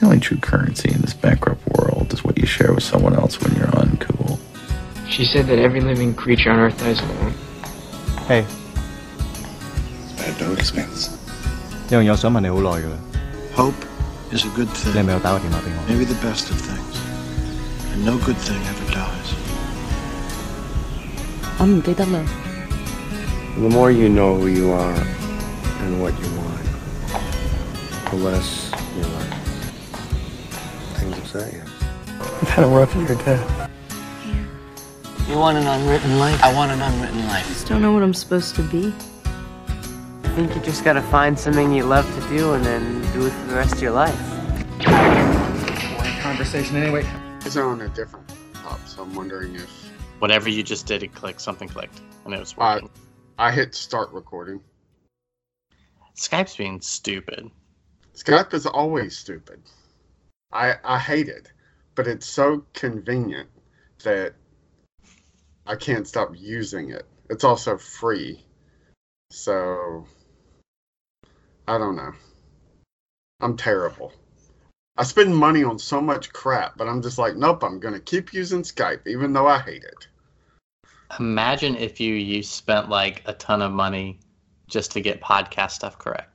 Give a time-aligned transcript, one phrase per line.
[0.00, 3.40] The only true currency in this bankrupt world is what you share with someone else
[3.40, 4.38] when you're uncool.
[5.08, 7.32] She said that every living creature on Earth dies alone.
[8.28, 8.44] Hey，
[10.18, 11.10] At no expense.
[11.90, 12.96] 有样嘢我想问你好耐㗎啦，
[13.54, 13.74] Hope
[14.32, 15.04] is a good 你系 thing.
[15.04, 15.78] 咪有打个电话俾我？
[15.88, 16.96] Maybe the best of things.
[17.94, 19.32] And no good thing ever dies.
[21.58, 22.20] 我唔记得啦。
[23.58, 24.92] The more you know who you are
[25.80, 26.66] and what you want,
[28.10, 28.69] the less you let
[31.31, 31.61] things you.
[32.19, 33.69] I've had a rough year, Dad.
[35.27, 36.43] You want an unwritten life?
[36.43, 37.45] I want an unwritten life.
[37.45, 38.93] I Just don't know what I'm supposed to be.
[40.23, 43.31] I think you just gotta find something you love to do and then do it
[43.31, 44.17] for the rest of your life.
[46.21, 47.05] Conversation anyway.
[47.45, 49.69] It's on a different top, so I'm wondering if
[50.19, 51.41] Whatever you just did, it clicked.
[51.41, 52.89] Something clicked, and it was I working.
[53.39, 54.61] I hit start recording.
[56.15, 57.49] Skype's being stupid.
[58.15, 59.61] Skype is always stupid.
[60.51, 61.51] I I hate it,
[61.95, 63.49] but it's so convenient
[64.03, 64.33] that
[65.65, 67.05] I can't stop using it.
[67.29, 68.43] It's also free,
[69.29, 70.05] so
[71.67, 72.11] I don't know.
[73.39, 74.13] I'm terrible.
[74.97, 77.63] I spend money on so much crap, but I'm just like, nope.
[77.63, 80.07] I'm gonna keep using Skype, even though I hate it.
[81.19, 84.19] Imagine if you you spent like a ton of money
[84.67, 86.30] just to get podcast stuff correct.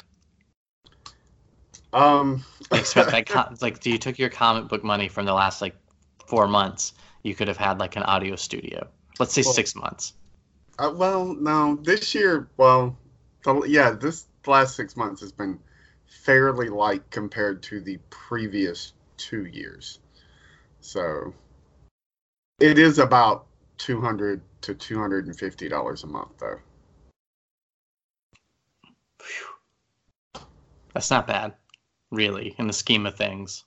[1.93, 5.63] Um, Like, spent that com- like you took your comic book money from the last
[5.63, 5.77] like
[6.27, 6.95] four months.
[7.23, 8.89] You could have had like an audio studio.
[9.19, 10.13] Let's say Well- six months.
[10.79, 12.99] Uh, well, no, this year, well,
[13.45, 15.59] the, yeah, this last six months has been
[16.07, 20.01] fairly light compared to the previous two years.
[20.81, 21.33] So
[22.61, 23.47] it is about
[23.79, 26.59] two hundred to two hundred and fifty dollars a month, though.
[30.93, 31.55] That's not bad,
[32.17, 33.65] really, in the scheme of things.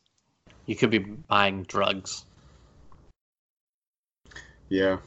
[0.66, 2.26] You could be buying drugs.
[4.70, 4.98] Yeah.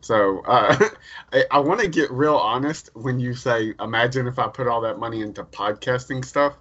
[0.00, 0.76] So uh,
[1.32, 4.80] I, I want to get real honest when you say, imagine if I put all
[4.82, 6.56] that money into podcasting stuff,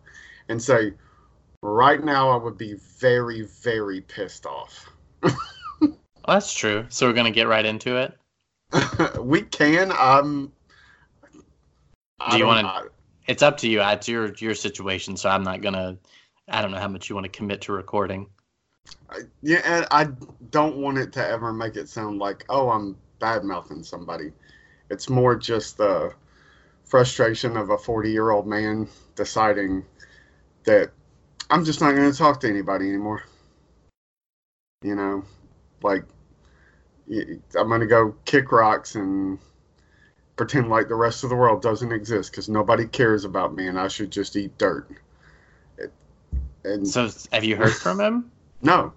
[0.50, 0.94] and say,
[1.62, 4.90] right now I would be very, very pissed off.
[6.28, 6.86] Well, that's true.
[6.90, 8.16] So we're gonna get right into it.
[9.20, 9.92] we can.
[9.92, 10.52] Um.
[12.30, 12.91] Do you wanna-
[13.31, 13.81] It's up to you.
[13.81, 15.97] It's your your situation, so I'm not gonna.
[16.50, 18.28] I don't know how much you want to commit to recording.
[19.09, 20.09] I- Yeah, and I
[20.50, 24.34] don't want it to ever make it sound like, oh, I'm bad mouthing somebody.
[24.90, 26.14] It's more just the
[26.84, 29.86] frustration of a 40 year old man deciding
[30.66, 30.92] that
[31.50, 33.24] I'm just not going to talk to anybody anymore.
[34.84, 35.24] You know,
[35.84, 36.03] like,
[37.09, 39.40] I'm going to go kick rocks and
[40.41, 43.79] pretend like the rest of the world doesn't exist because nobody cares about me and
[43.79, 44.90] I should just eat dirt.
[45.78, 45.94] It,
[46.63, 48.31] and So have you heard from him?
[48.63, 48.91] no,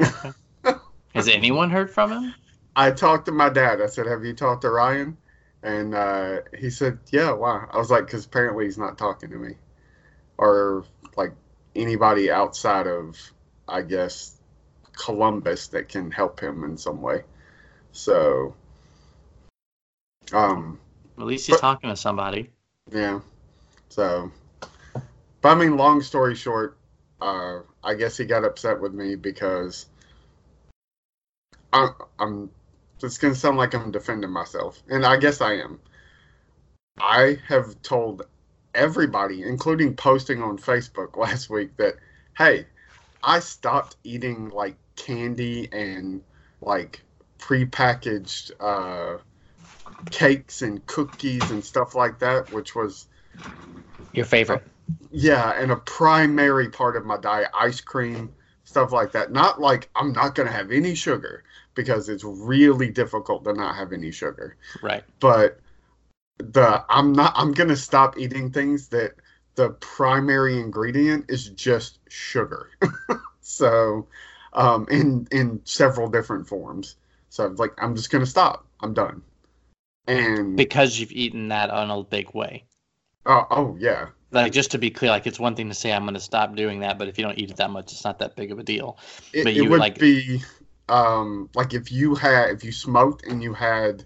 [0.00, 0.30] Okay.
[1.16, 2.34] Has anyone heard from him?
[2.76, 3.82] I talked to my dad.
[3.82, 5.16] I said, "Have you talked to Ryan?"
[5.64, 7.66] And uh, he said, "Yeah." Why?
[7.68, 9.56] I was like, "Because apparently he's not talking to me,
[10.38, 10.84] or
[11.16, 11.32] like
[11.74, 13.18] anybody outside of,
[13.68, 14.38] I guess,
[14.96, 17.24] Columbus that can help him in some way."
[17.90, 18.54] So,
[20.32, 20.78] um,
[21.18, 22.50] At least he's But- talking to somebody.
[22.90, 23.20] yeah.
[23.88, 24.30] So,
[25.40, 26.78] but I mean, long story short,
[27.20, 29.86] uh, I guess he got upset with me because
[31.72, 32.50] I'm, I'm.
[33.02, 35.80] It's gonna sound like I'm defending myself, and I guess I am.
[36.98, 38.22] I have told
[38.74, 41.94] everybody, including posting on Facebook last week, that
[42.38, 42.66] hey,
[43.22, 46.22] I stopped eating like candy and
[46.60, 47.02] like
[47.38, 49.18] prepackaged uh,
[50.10, 53.08] cakes and cookies and stuff like that, which was
[54.12, 54.64] Your favorite.
[55.10, 58.32] yeah, and a primary part of my diet, ice cream,
[58.64, 59.32] stuff like that.
[59.32, 63.76] Not like I'm not going to have any sugar because it's really difficult to not
[63.76, 64.56] have any sugar.
[64.82, 65.04] Right.
[65.20, 65.60] But
[66.38, 69.14] the I'm not I'm going to stop eating things that
[69.56, 72.70] the primary ingredient is just sugar.
[73.42, 74.08] so,
[74.54, 76.96] um in in several different forms.
[77.30, 78.68] So like I'm just going to stop.
[78.80, 79.22] I'm done.
[80.06, 82.64] And Because you've eaten that on a big way.
[83.26, 84.06] oh, oh yeah.
[84.32, 86.54] Like just to be clear, like it's one thing to say I'm going to stop
[86.56, 88.58] doing that, but if you don't eat it that much, it's not that big of
[88.58, 88.98] a deal.
[89.32, 90.42] It, But it you would like- be
[90.88, 94.04] um like if you had if you smoked and you had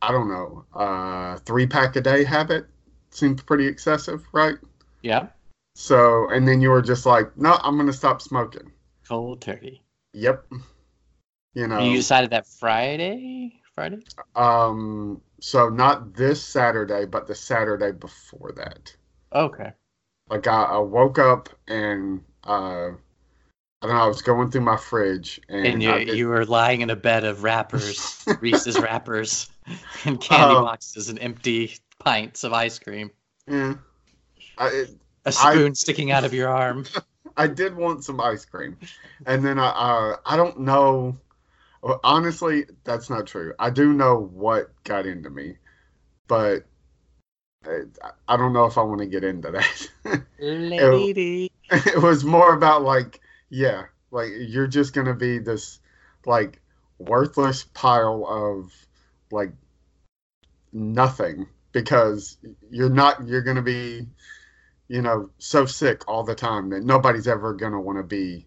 [0.00, 2.66] I don't know uh three pack a day habit
[3.10, 4.56] seems pretty excessive, right?
[5.02, 5.26] Yeah.
[5.74, 8.72] So and then you were just like, no, I'm gonna stop smoking.
[9.06, 9.82] Cold turkey.
[10.14, 10.46] Yep.
[11.54, 13.60] You know, You decided that Friday?
[13.74, 14.02] Friday?
[14.36, 18.94] um, so not this Saturday, but the Saturday before that.
[19.32, 19.72] Okay.
[20.30, 24.02] like I, I woke up and uh, I don't know.
[24.02, 26.96] I was going through my fridge and, And you, did- you were lying in a
[26.96, 29.48] bed of wrappers, Reese's wrappers,
[30.04, 33.10] and candy Um, boxes and empty pints of ice cream.
[33.48, 33.74] yeah,
[34.56, 34.90] I, it,
[35.26, 36.86] A I- spoon sticking out of your arm.
[37.36, 38.76] I did want some ice cream,
[39.26, 41.16] and then I uh, I don't know.
[42.02, 43.52] Honestly, that's not true.
[43.58, 45.56] I do know what got into me,
[46.28, 46.64] but
[47.66, 50.24] uh, I don't know if I want to get into that.
[50.38, 51.50] Lady.
[51.70, 53.20] it was more about like,
[53.50, 55.80] yeah, like you're just gonna be this
[56.24, 56.60] like
[56.98, 58.72] worthless pile of
[59.30, 59.52] like
[60.72, 62.38] nothing because
[62.70, 64.06] you're not you're gonna be
[64.88, 68.46] you know so sick all the time that nobody's ever gonna want to be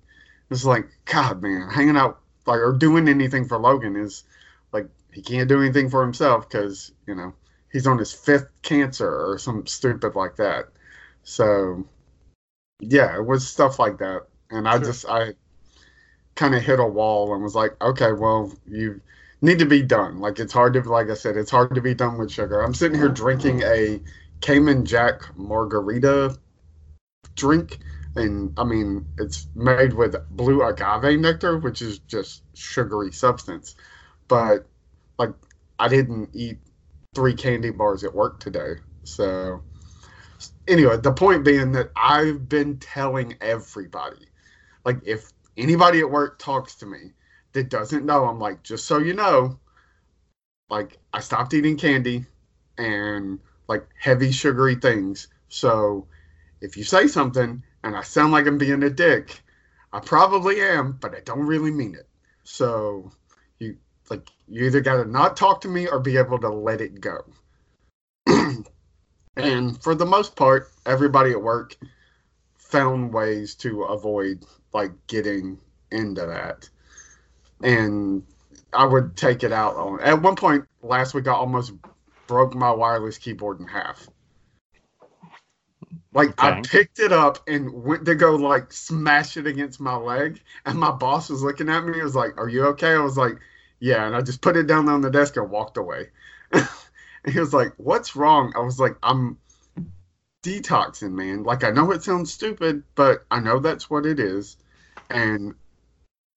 [0.49, 4.23] it's like god man hanging out like or doing anything for logan is
[4.71, 7.33] like he can't do anything for himself because you know
[7.71, 10.65] he's on his fifth cancer or some stupid like that.
[11.23, 11.85] So
[12.79, 14.27] yeah it was stuff like that.
[14.49, 14.85] And i Sure.
[14.85, 15.33] just i
[16.35, 19.01] kind of hit a wall and was like okay well you
[19.41, 20.19] need to be done.
[20.19, 22.61] Like it's hard to like i said it's hard to be done with sugar.
[22.61, 23.99] I'm sitting here drinking a
[24.41, 26.37] cayman jack margarita
[27.35, 27.79] drink
[28.17, 33.75] and i mean it's made with blue agave nectar which is just sugary substance.
[34.27, 34.67] But
[35.17, 35.33] like
[35.79, 36.57] i didn't eat
[37.15, 38.75] three candy bars at work today.
[39.03, 39.61] So
[40.67, 44.27] anyway the point being that i've been telling everybody
[44.85, 47.13] like if anybody at work talks to me
[47.53, 49.57] that doesn't know i'm like just so you know
[50.69, 52.25] like i stopped eating candy
[52.77, 55.27] and like heavy sugary things.
[55.49, 56.07] So
[56.61, 59.41] if you say something and i sound like i'm being a dick.
[59.93, 62.07] I probably am but i don't really mean it.
[62.43, 63.11] So
[63.59, 63.77] you
[64.09, 67.01] like you either got to not talk to me or be able to let it
[67.01, 67.25] go.
[69.37, 71.75] And for the most part everybody at work
[72.55, 74.43] found ways to avoid
[74.73, 75.59] like getting
[75.91, 76.69] into that.
[77.61, 78.23] And
[78.73, 81.71] i would take it out on at one point last week i almost
[82.27, 84.09] broke my wireless keyboard in half
[86.13, 90.41] like i picked it up and went to go like smash it against my leg
[90.65, 93.17] and my boss was looking at me he was like are you okay i was
[93.17, 93.37] like
[93.79, 96.07] yeah and i just put it down on the desk and walked away
[96.51, 96.67] and
[97.31, 99.37] he was like what's wrong i was like i'm
[100.47, 101.43] detoxing, man.
[101.43, 104.57] Like I know it sounds stupid, but I know that's what it is.
[105.09, 105.55] And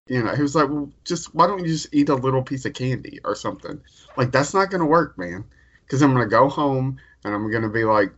[0.09, 2.65] you know, he was like, "Well, just why don't you just eat a little piece
[2.65, 3.81] of candy or something?"
[4.17, 5.45] Like that's not gonna work, man.
[5.85, 8.13] Because I'm gonna go home and I'm gonna be like,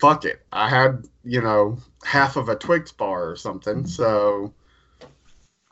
[0.00, 3.86] "Fuck it, I had you know half of a Twix bar or something, mm-hmm.
[3.86, 4.52] so."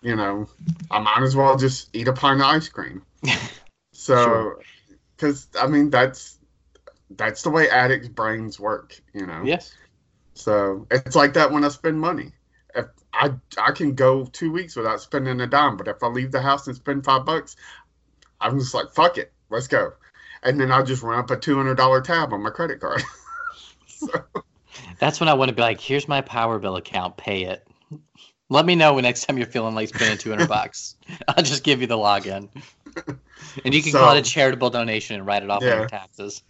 [0.02, 0.46] You know,
[0.90, 3.02] I might as well just eat a pint of ice cream.
[3.94, 4.60] So, Sure.
[5.16, 6.38] because I mean that's
[7.10, 9.00] that's the way addicts' brains work.
[9.14, 9.42] You know.
[9.44, 9.72] Yes.
[10.34, 12.32] So it's like that when I spend money.
[12.74, 16.32] If I I can go two weeks without spending a dime, but if I leave
[16.32, 17.54] the house and spend five bucks,
[18.40, 19.92] I'm just like fuck it, let's go,
[20.42, 23.02] and then I'll just run up a two hundred dollar tab on my credit card.
[23.98, 24.24] so,
[24.98, 27.66] That's when I want to be like, here's my power bill account, pay it.
[28.50, 30.96] Let me know when next time you're feeling like spending 200 bucks.
[31.28, 32.48] I'll just give you the login.
[33.64, 36.42] And you can call it a charitable donation and write it off on your taxes.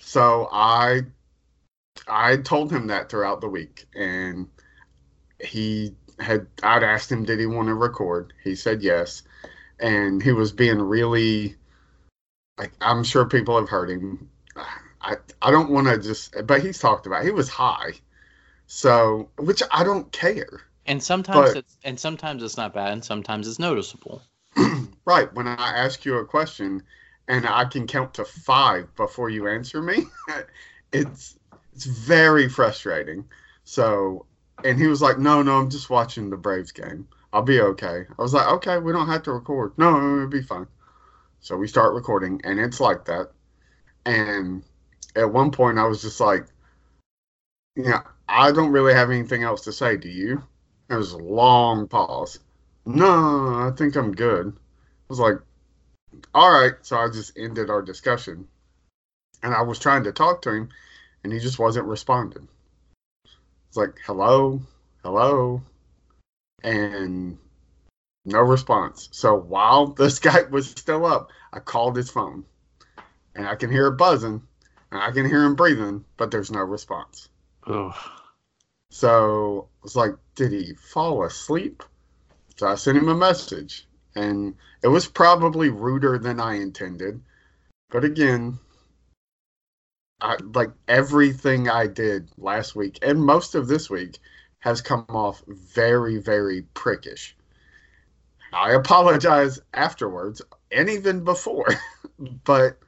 [0.00, 1.02] so I
[2.06, 4.48] I told him that throughout the week, and
[5.40, 8.32] he had I'd asked him did he want to record.
[8.42, 9.22] He said yes,
[9.80, 11.56] and he was being really
[12.58, 14.30] like I'm sure people have heard him.
[15.04, 17.22] I I don't want to just, but he's talked about.
[17.22, 17.26] it.
[17.26, 17.92] He was high,
[18.66, 20.62] so which I don't care.
[20.86, 24.22] And sometimes But- it's and sometimes it's not bad and sometimes it's noticeable.
[25.06, 26.82] Right when I ask you a question,
[27.28, 30.04] and I can count to five before you answer me,
[30.92, 31.38] it's
[31.74, 33.26] it's very frustrating.
[33.64, 34.24] So,
[34.64, 37.06] and he was like, "No, no, I'm just watching the Braves game.
[37.34, 39.76] I'll be okay." I was like, "Okay, we don't have to record.
[39.76, 40.68] No, it'll be fine."
[41.40, 43.30] So we start recording, and it's like that.
[44.06, 44.62] And
[45.16, 46.46] at one point, I was just like,
[47.76, 49.96] "Yeah, I don't really have anything else to say.
[49.96, 50.42] Do you?"
[50.88, 52.38] There was a long pause.
[52.86, 54.48] No, I think I'm good.
[54.48, 55.38] I was like,
[56.34, 56.74] all right.
[56.82, 58.48] So I just ended our discussion.
[59.42, 60.68] And I was trying to talk to him,
[61.22, 62.48] and he just wasn't responding.
[63.68, 64.62] It's like, hello,
[65.02, 65.62] hello.
[66.62, 67.38] And
[68.24, 69.08] no response.
[69.12, 72.44] So while the Skype was still up, I called his phone.
[73.34, 74.42] And I can hear it buzzing,
[75.00, 77.28] I can hear him breathing, but there's no response.
[77.66, 77.94] Ugh.
[78.90, 81.82] So I was like, did he fall asleep?
[82.56, 87.20] So I sent him a message, and it was probably ruder than I intended.
[87.90, 88.58] But again,
[90.20, 94.18] I, like everything I did last week and most of this week
[94.60, 97.34] has come off very, very prickish.
[98.52, 101.68] I apologize afterwards and even before,
[102.44, 102.78] but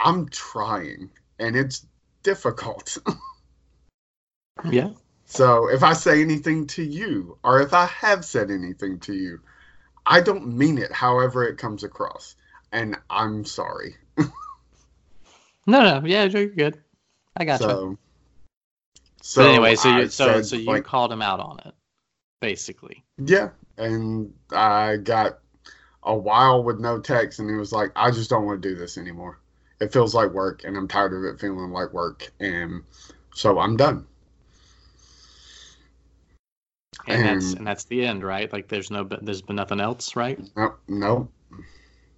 [0.00, 1.86] I'm trying and it's
[2.22, 2.98] difficult.
[4.70, 4.90] Yeah.
[5.26, 9.40] So if I say anything to you, or if I have said anything to you,
[10.06, 12.36] I don't mean it however it comes across.
[12.72, 13.96] And I'm sorry.
[15.66, 16.78] No, no, yeah, you're good.
[17.36, 17.66] I got you.
[17.66, 17.98] So,
[19.22, 21.74] so But anyway, so you so said, so you like, called him out on it,
[22.40, 23.02] basically.
[23.16, 23.48] yeah,
[23.78, 25.38] and I got
[26.02, 28.74] a while with no text, and he was like, "I just don't want to do
[28.76, 29.38] this anymore.
[29.84, 32.82] It feels like work, and I'm tired of it feeling like work, and
[33.34, 34.06] so I'm done."
[37.06, 38.50] And, that's And- and that's the end, right?
[38.52, 40.40] Like there's no there's been nothing else, right?
[40.56, 41.28] No, no,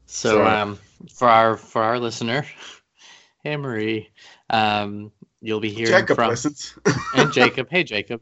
[0.06, 0.78] So So- um
[1.12, 2.46] for our for our listener,
[3.42, 4.10] hey Marie,
[4.50, 6.74] um you'll be hearing Jacob from listens.
[7.14, 7.68] and Jacob.
[7.70, 8.20] Hey Jacob.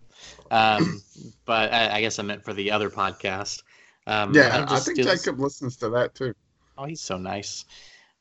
[0.51, 1.03] Um
[1.45, 3.63] but I, I guess I meant for the other podcast.
[4.07, 6.35] Um yeah, I think Jacob listens to that too.
[6.79, 7.67] Oh, he's so nice.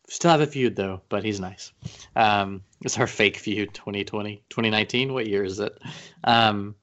[0.08, 1.72] Still have a feud though, but he's nice.
[2.16, 5.14] Um, it's our fake feud 2020, 2019.
[5.14, 5.78] What year is it?
[6.24, 6.76] Um,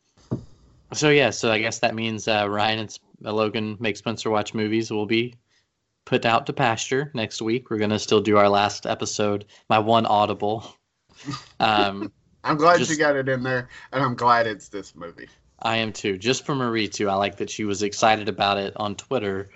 [0.93, 4.55] so yeah, so I guess that means uh, Ryan and uh, Logan make Spencer watch
[4.55, 5.35] movies will be
[6.05, 7.71] put out to pasture next week.
[7.71, 10.75] We're gonna still do our last episode, my one audible.
[11.61, 12.13] Um,
[12.45, 15.29] I'm glad Just- you got it in there, and I'm glad it's this movie.
[15.63, 16.17] I am too.
[16.17, 17.11] Just for Marie too.
[17.11, 19.51] I like that she was excited about it on Twitter,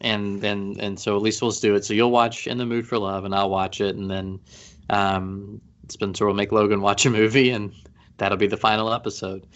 [0.00, 1.84] and then and so at least we'll do it.
[1.84, 4.40] So you'll watch In the Mood for Love, and I'll watch it, and then
[4.88, 7.72] um, Spencer will make Logan watch a movie, and
[8.16, 9.46] that'll be the final episode.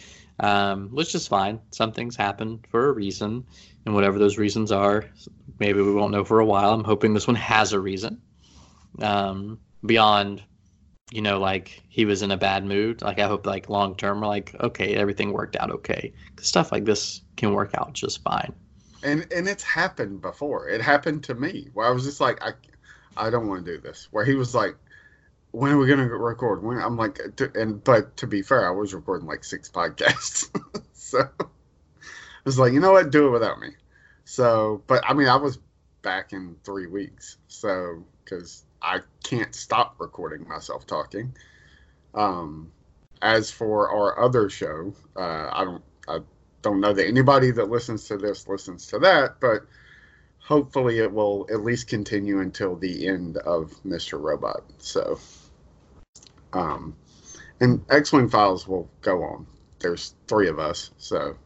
[0.41, 1.61] Um, which is fine.
[1.71, 3.47] Some things happen for a reason,
[3.87, 5.05] and whatever those reasons are,
[5.61, 6.73] maybe we won't know for a while.
[6.73, 8.21] I'm hoping this one has a reason.
[9.01, 10.43] Um, beyond
[11.13, 13.03] you know, like he was in a bad mood.
[13.03, 16.13] Like I hope, like long term, we're like, okay, everything worked out okay.
[16.35, 18.53] 'Cause stuff like this can work out just fine.
[19.05, 20.69] And and it's happened before.
[20.69, 22.53] It happened to me where I was just like, I,
[23.17, 24.09] I don't want to do this.
[24.11, 24.77] Where he was like,
[25.53, 26.63] when are we gonna record?
[26.63, 27.21] When I'm like,
[27.55, 30.49] and but to be fair, I was recording like six podcasts,
[30.95, 31.45] so I
[32.45, 33.69] was like, you know what, do it without me.
[34.25, 35.59] So, but I mean, I was
[36.03, 41.37] back in three weeks, so because I can't stop recording myself talking.
[42.15, 42.73] Um,
[43.21, 46.21] as for our other show, uh, I don't, I
[46.65, 49.67] don't know that anybody that listens to this listens to that, but
[50.39, 54.21] hopefully it will at least continue until the end of Mr.
[54.21, 54.65] Robot.
[54.79, 55.21] So,
[56.55, 56.97] um,
[57.61, 59.47] and X Wing Files will go on.
[59.79, 61.37] There's three of us, so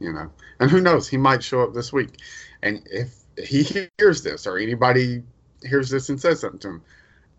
[0.00, 2.16] you know, and who knows, he might show up this week.
[2.62, 5.22] And if he hears this or anybody
[5.62, 6.82] hears this and says something to him,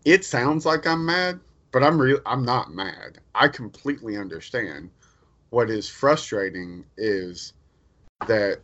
[0.04, 1.40] it sounds like I'm mad,
[1.72, 2.20] but I'm real.
[2.24, 3.18] I'm not mad.
[3.34, 4.90] I completely understand.
[5.50, 7.52] What is frustrating is
[8.26, 8.60] that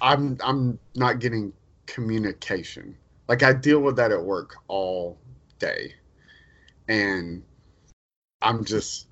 [0.00, 1.52] I'm I'm not getting
[1.86, 2.96] communication.
[3.28, 5.18] Like I deal with that at work all
[5.58, 5.94] day.
[6.88, 7.42] And
[8.40, 9.08] I'm just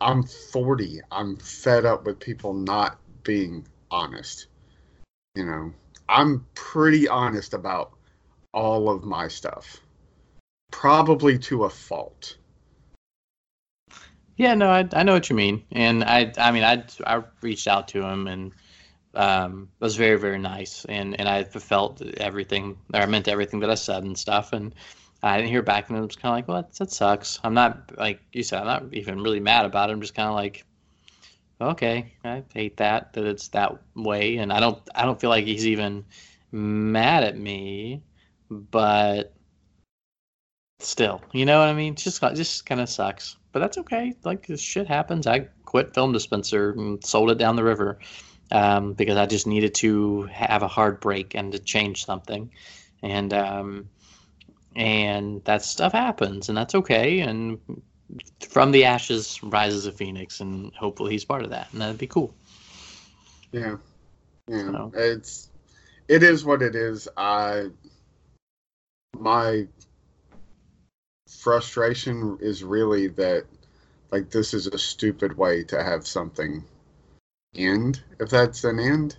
[0.00, 1.00] I'm 40.
[1.10, 4.46] I'm fed up with people not being honest.
[5.34, 5.72] You know,
[6.08, 7.92] I'm pretty honest about
[8.52, 9.80] all of my stuff.
[10.70, 12.36] Probably to a fault.
[14.36, 17.68] Yeah, no, I, I know what you mean, and I I mean I I reached
[17.68, 18.52] out to him and
[19.14, 23.70] um, was very very nice, and and I felt everything or I meant everything that
[23.70, 24.74] I said and stuff, and
[25.22, 27.40] I didn't hear back, and it was kind of like, well, that, that sucks.
[27.44, 29.94] I'm not like you said, I'm not even really mad about it.
[29.94, 30.64] I'm just kind of like,
[31.60, 35.44] okay, I hate that that it's that way, and I don't I don't feel like
[35.46, 36.04] he's even
[36.52, 38.02] mad at me,
[38.50, 39.34] but
[40.78, 41.94] still, you know what I mean?
[41.94, 44.12] It's just just kind of sucks, but that's okay.
[44.24, 45.28] Like this shit happens.
[45.28, 48.00] I quit Film Dispenser and sold it down the river
[48.50, 52.50] um, because I just needed to have a hard break and to change something,
[53.00, 53.88] and um,
[54.74, 57.20] and that stuff happens, and that's okay.
[57.20, 57.60] And
[58.50, 62.08] from the ashes rises a phoenix, and hopefully he's part of that, and that'd be
[62.08, 62.34] cool.
[63.52, 63.76] Yeah.
[64.48, 64.66] Yeah.
[64.66, 65.48] So- It's
[66.08, 67.06] it is what it is.
[67.16, 67.68] I
[69.16, 69.68] my
[71.44, 73.44] frustration is really that
[74.10, 76.64] like this is a stupid way to have something
[77.54, 79.16] end if that's an end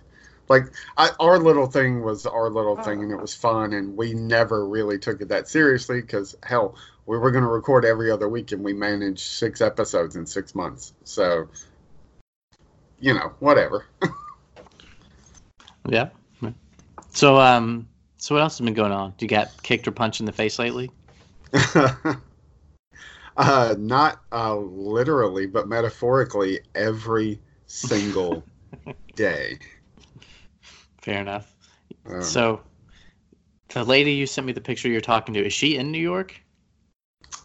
[0.48, 0.64] like
[0.96, 4.68] I, our little thing was our little thing and it was fun and we never
[4.68, 8.52] really took it that seriously because hell we were going to record every other week
[8.52, 11.48] and we managed six episodes in six months so
[13.00, 13.86] you know whatever
[15.88, 16.08] Yeah.
[17.10, 19.14] So um, so what else has been going on?
[19.16, 20.90] Do you got kicked or punched in the face lately?
[23.36, 28.44] uh, not uh, literally, but metaphorically, every single
[29.14, 29.58] day.
[31.02, 31.54] Fair enough.
[32.06, 32.60] Um, So,
[33.70, 36.40] the lady you sent me the picture you're talking to, is she in New York?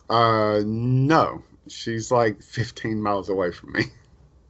[0.10, 3.86] uh, no, she's like 15 miles away from me.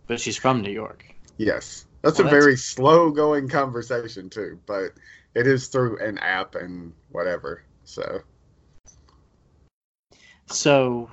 [0.08, 1.06] But she's from New York.
[1.38, 4.92] Yes, that's Well, a that's- very slow-going conversation too, but
[5.36, 7.64] it is through an app and whatever.
[7.86, 8.22] So
[10.52, 11.10] So,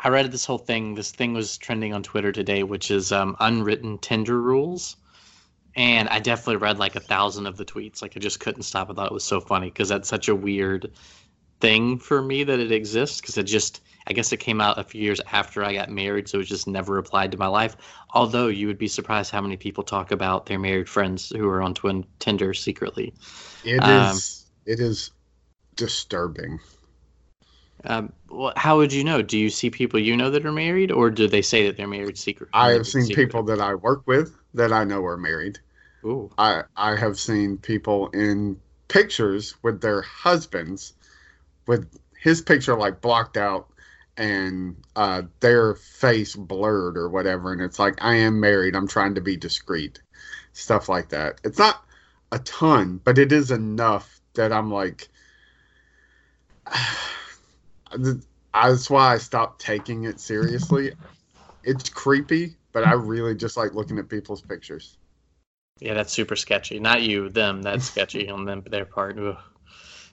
[0.00, 0.94] I read this whole thing.
[0.94, 4.96] This thing was trending on Twitter today, which is um, unwritten Tinder rules.
[5.74, 8.00] And I definitely read like a thousand of the tweets.
[8.02, 8.90] Like, I just couldn't stop.
[8.90, 10.92] I thought it was so funny because that's such a weird
[11.60, 14.84] thing for me that it exists because it just, I guess it came out a
[14.84, 16.28] few years after I got married.
[16.28, 17.76] So it just never applied to my life.
[18.14, 21.62] Although you would be surprised how many people talk about their married friends who are
[21.62, 23.14] on twin Tinder secretly.
[23.64, 24.18] it is Um,
[24.66, 25.10] it is
[25.74, 26.60] disturbing.
[27.84, 29.22] Um, well, how would you know?
[29.22, 31.86] Do you see people you know that are married, or do they say that they're
[31.86, 32.50] married secretly?
[32.52, 33.26] I have seen secret?
[33.26, 35.58] people that I work with that I know are married.
[36.04, 36.30] Ooh.
[36.38, 38.58] I I have seen people in
[38.88, 40.94] pictures with their husbands
[41.66, 43.68] with his picture like blocked out
[44.16, 49.14] and uh, their face blurred or whatever and it's like I am married I'm trying
[49.14, 50.00] to be discreet
[50.52, 51.84] stuff like that it's not
[52.32, 55.08] a ton but it is enough that I'm like
[58.54, 60.92] that's why I stopped taking it seriously
[61.64, 64.98] it's creepy but I really just like looking at people's pictures
[65.80, 66.80] Yeah, that's super sketchy.
[66.80, 67.62] Not you, them.
[67.62, 69.16] That's sketchy on them their part.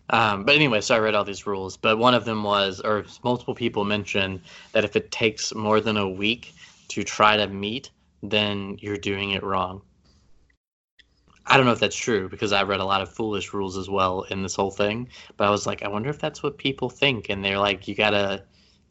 [0.10, 3.06] Um, but anyway, so I read all these rules, but one of them was, or
[3.24, 4.42] multiple people mentioned
[4.74, 6.54] that if it takes more than a week
[6.90, 7.90] to try to meet,
[8.22, 9.82] then you're doing it wrong.
[11.48, 13.90] I don't know if that's true because I read a lot of foolish rules as
[13.90, 15.10] well in this whole thing.
[15.38, 17.96] But I was like, I wonder if that's what people think, and they're like, you
[17.96, 18.44] gotta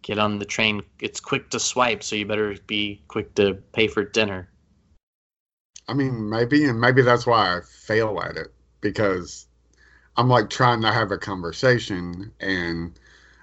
[0.03, 0.83] get on the train.
[1.01, 4.49] It's quick to swipe, so you better be quick to pay for dinner.
[5.89, 9.47] I mean, maybe, and maybe that's why I fail at it because
[10.17, 12.99] I'm like trying to have a conversation, and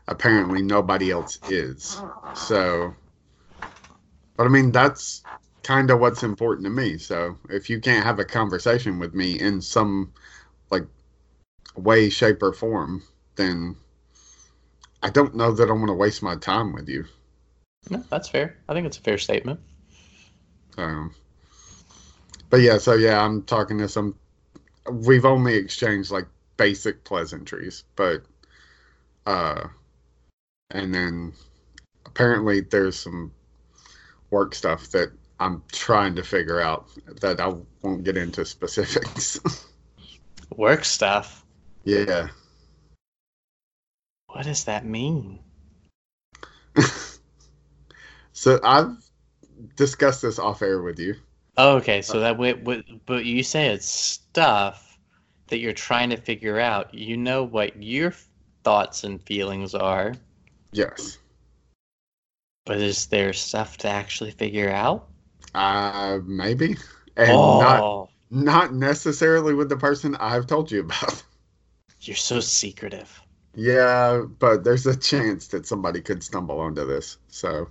[0.08, 2.02] apparently nobody else is.
[2.34, 2.96] So,
[4.38, 5.24] but I mean, that's
[5.64, 6.98] kind of what's important to me.
[6.98, 10.14] So, if you can't have a conversation with me in some
[10.70, 10.86] like
[11.76, 13.04] way, shape, or form,
[13.36, 13.76] then
[15.04, 17.06] I don't know that I'm going to waste my time with you.
[17.90, 18.58] No, that's fair.
[18.70, 19.60] I think it's a fair statement.
[20.78, 21.14] Um,
[22.50, 24.16] but yeah, so yeah, I'm talking to some.
[24.90, 28.24] We've only exchanged like basic pleasantries, but
[29.26, 29.68] uh,
[30.70, 31.34] and then
[32.06, 33.32] apparently there's some
[34.30, 35.12] work stuff that
[35.42, 36.88] I'm trying to figure out
[37.22, 37.52] that I
[37.82, 39.40] won't get into specifics.
[40.56, 41.44] Work stuff.
[41.84, 42.28] yeah,
[44.28, 45.40] What does that mean?
[48.34, 48.96] so I've
[49.76, 51.16] discussed this off air with you.
[51.58, 55.00] Oh, okay, so uh, that way, but but you say it's stuff
[55.48, 56.94] that you're trying to figure out.
[56.94, 58.14] You know what your
[58.64, 60.14] thoughts and feelings are,
[60.72, 61.18] Yes,
[62.66, 65.08] but is there stuff to actually figure out?
[65.56, 66.78] Uh, maybe,
[67.18, 71.24] and not oh, not necessarily with the person I've told you about.
[72.02, 73.22] you're so secretive.
[73.56, 77.18] Yeah, but there's a chance that somebody could stumble onto this.
[77.30, 77.70] So,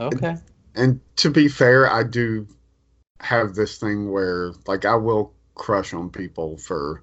[0.00, 0.36] Okay.
[0.74, 2.46] and to be fair, I do
[3.20, 7.02] have this thing where, like, I will crush on people for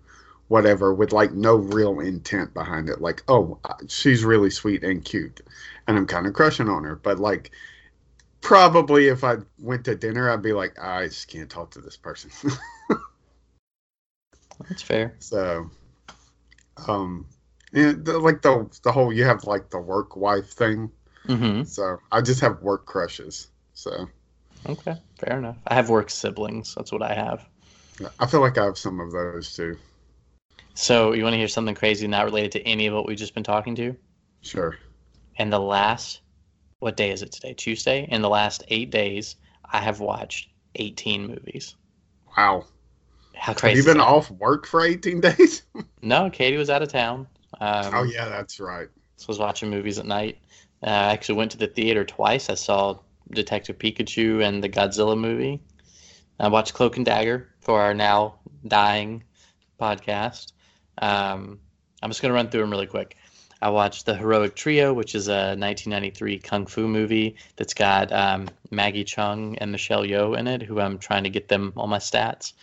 [0.49, 3.01] whatever with, like, no real intent behind it.
[3.01, 5.41] Like, oh, she's really sweet and cute,
[5.88, 6.95] and I'm kind of crushing on her.
[6.95, 7.51] But, like,
[8.45, 11.97] probably if I went to dinner, I'd be like, I just can't talk to this
[11.97, 12.29] person.
[14.69, 15.15] That's fair.
[15.17, 15.71] So,
[16.88, 17.25] um,
[17.73, 20.91] yeah, the, like the the whole you have like the work wife thing.
[21.27, 21.63] Mm-hmm.
[21.63, 23.47] So I just have work crushes.
[23.73, 24.08] So
[24.69, 25.58] Okay, fair enough.
[25.65, 26.75] I have work siblings.
[26.75, 27.43] That's what I have.
[28.19, 29.75] I feel like I have some of those too.
[30.75, 33.34] So you want to hear something crazy not related to any of what we've just
[33.34, 33.95] been talking to?
[34.41, 34.77] Sure.
[35.38, 36.21] And the last,
[36.79, 37.53] what day is it today?
[37.53, 38.07] Tuesday.
[38.09, 39.35] In the last eight days,
[39.71, 41.75] I have watched 18 movies.
[42.38, 42.65] Wow.
[43.35, 43.75] How Have crazy!
[43.75, 45.63] you is been off work for 18 days?
[46.01, 47.27] No, Katie was out of town.
[47.59, 48.88] Um, oh yeah, that's right.
[49.17, 50.38] So I was watching movies at night.
[50.83, 52.49] Uh, I actually went to the theater twice.
[52.49, 52.99] I saw
[53.31, 55.61] Detective Pikachu and the Godzilla movie.
[56.39, 58.35] I watched Cloak and Dagger for our now
[58.67, 59.23] dying
[59.79, 60.51] podcast.
[61.01, 61.59] Um,
[62.01, 63.15] I'm just going to run through them really quick.
[63.65, 68.47] I watched The Heroic Trio, which is a 1993 kung fu movie that's got um,
[68.69, 71.97] Maggie Cheung and Michelle Yeoh in it, who I'm trying to get them all my
[71.97, 72.54] stats.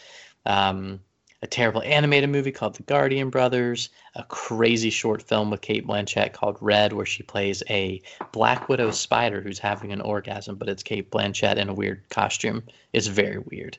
[0.46, 1.00] Um,
[1.42, 6.34] a terrible animated movie called The Guardian Brothers, a crazy short film with Cate Blanchett
[6.34, 10.84] called Red, where she plays a Black Widow spider who's having an orgasm, but it's
[10.84, 12.62] Cate Blanchett in a weird costume.
[12.92, 13.76] It's very weird.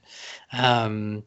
[0.51, 1.23] Um,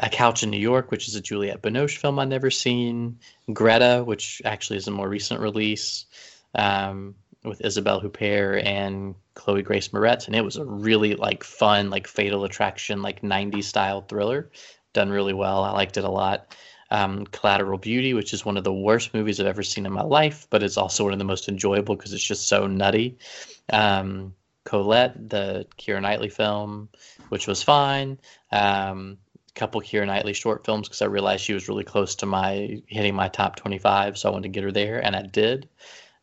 [0.00, 3.18] a Couch in New York, which is a Juliette Binoche film I've never seen.
[3.52, 6.06] Greta, which actually is a more recent release
[6.54, 11.90] um, with Isabelle Huppert and Chloe Grace Moretz, and it was a really like fun,
[11.90, 14.50] like Fatal Attraction, like '90s style thriller.
[14.94, 15.62] Done really well.
[15.62, 16.56] I liked it a lot.
[16.90, 20.02] Um, Collateral Beauty, which is one of the worst movies I've ever seen in my
[20.02, 23.18] life, but it's also one of the most enjoyable because it's just so nutty.
[23.72, 24.34] Um,
[24.64, 26.88] Colette, the Keira Knightley film,
[27.28, 28.18] which was fine.
[28.50, 29.18] Um,
[29.54, 33.14] couple Keira Knightley short films because I realized she was really close to my hitting
[33.14, 35.68] my top 25, so I wanted to get her there, and I did.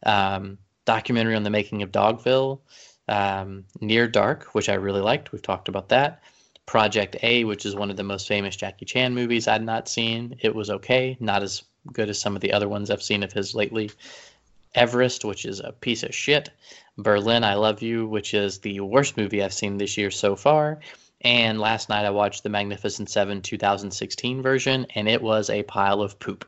[0.03, 2.59] Um, documentary on the making of Dogville,
[3.07, 5.31] um, Near Dark, which I really liked.
[5.31, 6.21] We've talked about that.
[6.65, 10.37] Project A, which is one of the most famous Jackie Chan movies I'd not seen.
[10.41, 11.63] It was okay, not as
[11.93, 13.89] good as some of the other ones I've seen of his lately.
[14.75, 16.49] Everest, which is a piece of shit.
[16.97, 20.79] Berlin, I Love You, which is the worst movie I've seen this year so far.
[21.21, 26.01] And last night I watched the Magnificent Seven 2016 version, and it was a pile
[26.01, 26.45] of poop.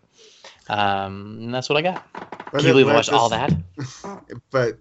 [0.67, 2.05] Um, and that's what I got.
[2.13, 3.51] But Can you believe I watched to all that?
[4.51, 4.77] but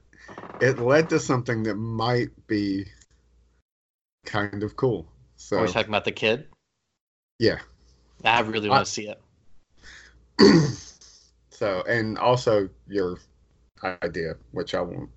[0.60, 2.86] it led to something that might be
[4.26, 5.06] kind of cool.
[5.36, 6.46] So Are we talking about the kid?
[7.38, 7.58] yeah.
[8.24, 9.20] I really want to see it.
[11.58, 13.18] So and also your
[13.82, 15.10] idea, which I won't.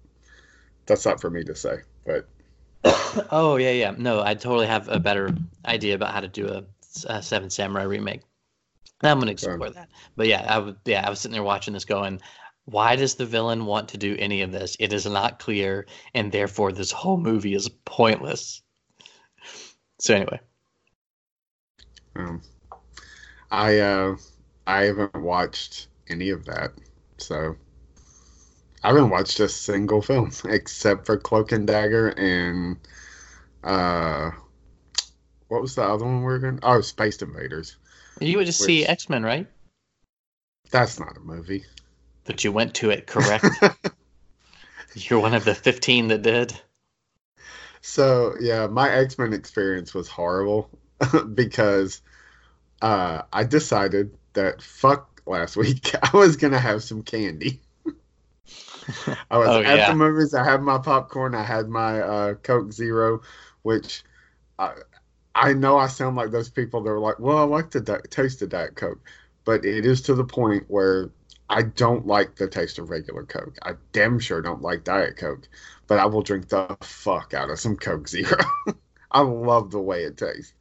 [0.87, 2.27] That's not for me to say, but
[3.29, 3.93] Oh yeah, yeah.
[3.97, 5.29] No, I totally have a better
[5.65, 6.63] idea about how to do a,
[7.07, 8.21] a Seven Samurai remake.
[9.03, 9.89] I'm gonna explore that.
[10.15, 10.77] But yeah, I would.
[10.85, 12.21] Yeah, I was sitting there watching this, going,
[12.65, 14.77] "Why does the villain want to do any of this?
[14.79, 18.61] It is not clear, and therefore this whole movie is pointless."
[19.99, 20.39] So anyway,
[22.15, 22.41] um,
[23.51, 24.15] I uh,
[24.65, 26.71] I haven't watched any of that,
[27.19, 27.55] so
[28.83, 32.77] I haven't watched a single film except for Cloak and Dagger and
[33.63, 34.31] uh,
[35.47, 36.59] what was the other one we were going?
[36.63, 37.77] Oh, Space Invaders.
[38.19, 39.47] you would just see X Men, right?
[40.71, 41.65] That's not a movie.
[42.23, 43.45] But you went to it correct.
[44.95, 46.59] You're one of the 15 that did.
[47.81, 50.69] So yeah, my X Men experience was horrible
[51.33, 52.01] because
[52.81, 57.59] uh, I decided that fuck last week I was gonna have some candy.
[59.31, 59.85] I was Oh, at yeah.
[59.85, 60.33] the movies.
[60.33, 61.35] I had my popcorn.
[61.35, 63.21] I had my uh, Coke Zero,
[63.63, 64.03] which
[64.59, 64.73] I,
[65.35, 68.01] I know I sound like those people that are like, well, I like the di-
[68.09, 69.01] taste of Diet Coke,
[69.45, 71.11] but it is to the point where
[71.49, 73.57] I don't like the taste of regular Coke.
[73.63, 75.49] I damn sure don't like Diet Coke,
[75.87, 78.37] but I will drink the fuck out of some Coke Zero.
[79.11, 80.53] I love the way it tastes.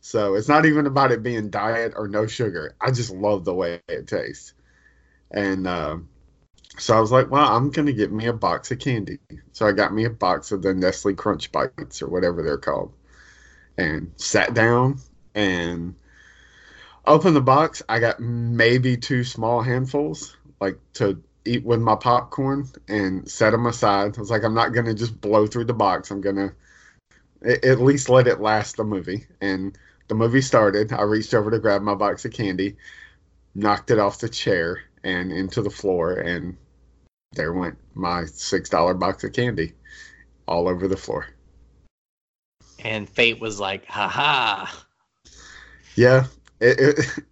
[0.00, 2.76] So it's not even about it being diet or no sugar.
[2.80, 4.54] I just love the way it tastes.
[5.30, 5.98] And uh,
[6.76, 9.18] so I was like, well, I'm going to get me a box of candy.
[9.52, 12.92] So I got me a box of the Nestle Crunch Bites or whatever they're called
[13.76, 14.98] and sat down
[15.34, 15.94] and
[17.06, 17.82] opened the box.
[17.88, 23.66] I got maybe two small handfuls, like to eat with my popcorn and set them
[23.66, 24.16] aside.
[24.16, 26.10] I was like, I'm not going to just blow through the box.
[26.10, 26.54] I'm going to
[27.44, 29.26] at least let it last the movie.
[29.40, 29.76] And
[30.08, 30.92] the movie started.
[30.92, 32.76] I reached over to grab my box of candy,
[33.54, 36.56] knocked it off the chair and into the floor, and
[37.34, 39.72] there went my six dollar box of candy
[40.46, 41.26] all over the floor.
[42.82, 44.84] And Fate was like, ha ha.
[45.96, 46.26] Yeah,
[46.60, 47.24] it, it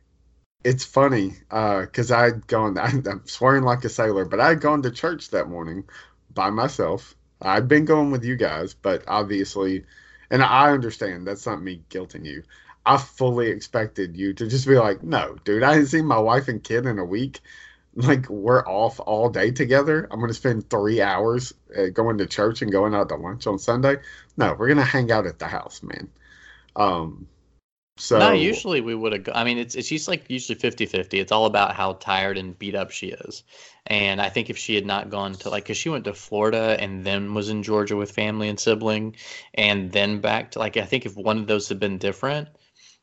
[0.64, 2.78] it's funny uh, because I'd gone.
[2.78, 5.84] I'm swearing like a sailor, but I'd gone to church that morning
[6.34, 7.14] by myself.
[7.40, 9.84] I'd been going with you guys, but obviously,
[10.30, 12.42] and I understand that's not me guilting you.
[12.84, 16.48] I fully expected you to just be like, "No, dude, I hadn't seen my wife
[16.48, 17.40] and kid in a week.
[17.96, 20.06] Like we're off all day together.
[20.10, 23.46] I'm going to spend three hours uh, going to church and going out to lunch
[23.46, 23.96] on Sunday.
[24.36, 26.10] No, we're going to hang out at the house, man."
[26.76, 27.26] Um,
[27.98, 29.28] so no, usually we would have.
[29.34, 31.14] I mean, it's it's just like usually 50-50.
[31.14, 33.42] It's all about how tired and beat up she is.
[33.86, 36.76] And I think if she had not gone to like, because she went to Florida
[36.78, 39.16] and then was in Georgia with family and sibling,
[39.54, 42.48] and then back to like, I think if one of those had been different,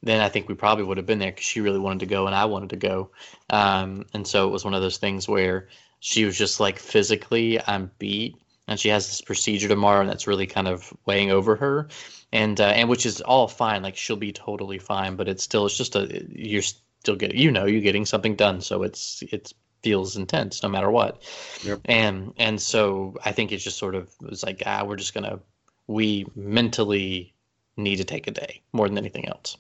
[0.04, 2.28] then I think we probably would have been there because she really wanted to go
[2.28, 3.10] and I wanted to go.
[3.50, 7.60] Um, and so it was one of those things where she was just like physically,
[7.66, 8.36] I'm beat,
[8.68, 11.89] and she has this procedure tomorrow, and that's really kind of weighing over her
[12.34, 13.84] and uh, and which is all fine.
[13.84, 17.52] Like she'll be totally fine, but it's still it's just a you're still getting you
[17.52, 21.22] know you're getting something done, so it's it's feels intense no matter what.
[21.63, 21.82] Yep.
[21.86, 25.39] And and so I think it's just sort of it's like ah we're just gonna
[25.88, 27.34] we mentally
[27.78, 29.58] need to take a day more than anything else.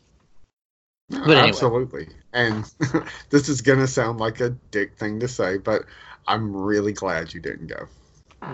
[1.09, 1.49] But anyway.
[1.49, 2.07] Absolutely.
[2.33, 2.69] And
[3.29, 5.83] this is going to sound like a dick thing to say, but
[6.27, 7.87] I'm really glad you didn't go.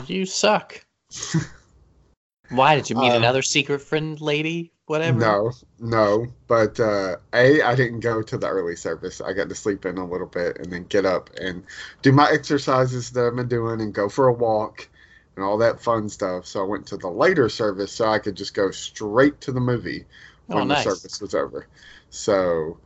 [0.08, 0.84] You suck.
[2.50, 4.72] Why did you meet Uh, another secret friend lady?
[4.88, 5.20] Whatever.
[5.20, 6.28] No, no.
[6.48, 9.22] But uh, A, I didn't go to the early service.
[9.22, 11.64] I got to sleep in a little bit and then get up and
[12.02, 14.90] do my exercises that I've been doing and go for a walk
[15.36, 16.48] and all that fun stuff.
[16.48, 19.60] So I went to the later service so I could just go straight to the
[19.62, 20.06] movie
[20.52, 20.84] Oh, when nice.
[20.84, 21.68] the service was over.
[22.10, 22.80] So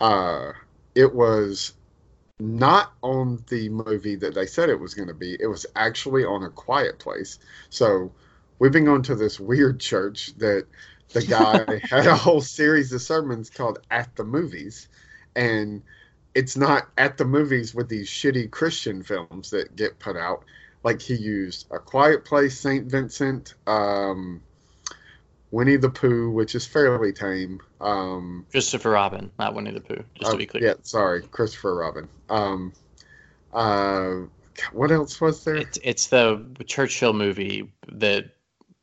[0.00, 0.52] uh,
[0.94, 1.74] it was
[2.40, 5.36] not on the movie that they said it was going to be.
[5.40, 7.38] It was actually on a quiet place.
[7.70, 8.12] So
[8.58, 10.66] we've been going to this weird church that
[11.12, 14.88] the guy had a whole series of sermons called At the Movies.
[15.34, 15.82] And
[16.34, 20.44] it's not at the movies with these shitty Christian films that get put out.
[20.84, 22.88] Like he used A Quiet Place, St.
[22.88, 24.42] Vincent, um,
[25.50, 27.60] Winnie the Pooh, which is fairly tame.
[27.80, 30.04] Um, Christopher Robin, not Winnie the Pooh.
[30.14, 30.64] Just oh, to be clear.
[30.64, 32.08] Yeah, sorry, Christopher Robin.
[32.28, 32.72] Um,
[33.52, 34.14] uh,
[34.72, 35.56] what else was there?
[35.56, 38.26] It's it's the Churchill movie that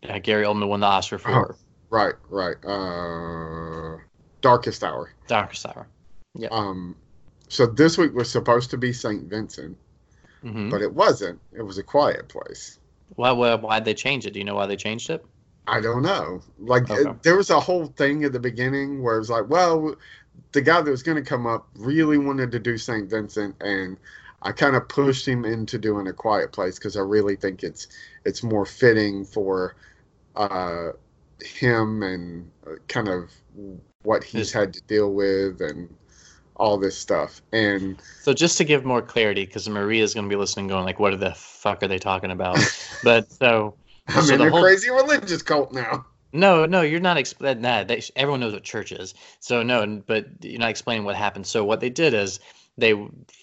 [0.10, 1.56] uh, Gary Oldman won the Oscar for.
[1.90, 2.56] Right, right.
[2.66, 3.98] Uh,
[4.42, 5.14] Darkest Hour.
[5.28, 5.88] Darkest Hour.
[6.34, 6.50] Yeah.
[6.52, 6.96] Um,
[7.48, 9.24] so this week was supposed to be St.
[9.24, 9.78] Vincent,
[10.42, 11.40] hmm but it wasn't.
[11.54, 12.80] It was a quiet place.
[13.16, 14.32] Why, why why'd they change it?
[14.32, 15.24] Do you know why they changed it?
[15.68, 16.42] I don't know.
[16.60, 17.04] Like Okay.
[17.04, 19.96] it- there was a whole thing at the beginning where it was like, well,
[20.52, 23.10] the guy that was going to come up really wanted to do St.
[23.10, 23.98] Vincent, and
[24.42, 27.88] I kind of pushed him into doing a quiet place because I really think it's
[28.26, 29.76] it's more fitting for
[30.36, 30.90] uh,
[31.42, 33.32] him and uh, kind of
[34.04, 35.90] what he's had to deal with and
[36.58, 37.42] all this stuff.
[37.52, 41.00] And So just to give more clarity, because Maria's going to be listening, going like,
[41.00, 42.60] "What the fuck are they talking about?"
[43.04, 43.76] but so
[44.08, 46.06] I'm So in the a whole- crazy religious cult now.
[46.34, 47.88] No, no, you're not explaining that.
[47.88, 49.14] They, everyone knows what church is.
[49.40, 51.48] So no, but you're not explaining what happened.
[51.48, 52.42] So what they did is
[52.78, 52.94] they,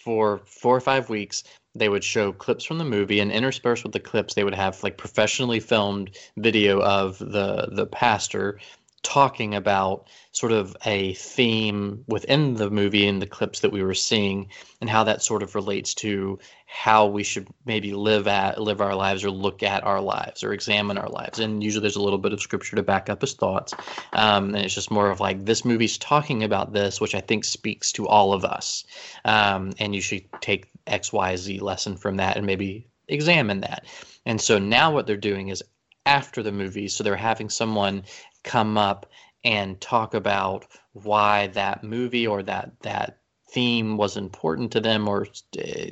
[0.04, 1.42] for four or five weeks,
[1.74, 4.82] they would show clips from the movie, and interspersed with the clips, they would have
[4.82, 8.58] like professionally filmed video of the the pastor
[9.02, 13.94] talking about sort of a theme within the movie and the clips that we were
[13.94, 14.48] seeing,
[14.80, 16.38] and how that sort of relates to
[16.74, 20.54] how we should maybe live at live our lives or look at our lives or
[20.54, 21.38] examine our lives.
[21.38, 23.74] And usually there's a little bit of scripture to back up his thoughts.
[24.14, 27.44] Um, and it's just more of like this movie's talking about this which i think
[27.44, 28.84] speaks to all of us.
[29.26, 33.84] Um, and you should take xyz lesson from that and maybe examine that.
[34.24, 35.62] And so now what they're doing is
[36.06, 38.02] after the movie so they're having someone
[38.44, 39.06] come up
[39.44, 43.18] and talk about why that movie or that that
[43.52, 45.26] theme was important to them or
[45.58, 45.90] uh,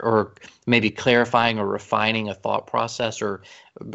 [0.00, 0.34] or
[0.66, 3.42] maybe clarifying or refining a thought process or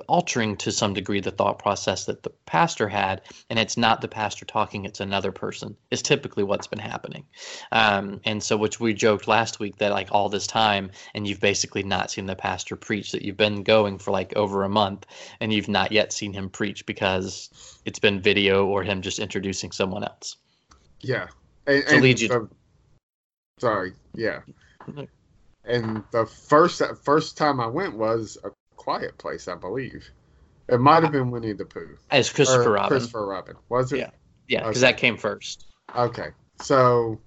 [0.08, 4.08] altering to some degree the thought process that the pastor had and it's not the
[4.08, 7.26] pastor talking it's another person is typically what's been happening
[7.74, 11.41] um, and so which we joked last week that like all this time and you've
[11.41, 15.06] basically not seen the pastor preach that you've been going for like over a month
[15.41, 17.50] and you've not yet seen him preach because
[17.86, 20.38] it's been video or him just introducing someone else
[21.02, 21.28] Yeah.
[21.67, 22.50] And, To and lead you- the-
[23.62, 23.93] sorry.
[24.15, 24.41] Yeah.
[24.89, 25.04] Mm-hmm.
[25.63, 30.10] And the first first time I went was a quiet place, I believe.
[30.67, 31.97] It might have been Winnie the Pooh.
[32.10, 33.56] as christopher robin Christopher Robin.
[33.69, 34.00] Was it?
[34.00, 34.10] Yeah.
[34.47, 34.91] yeah because Okay.
[34.91, 36.30] that came first Okay.
[36.62, 37.19] So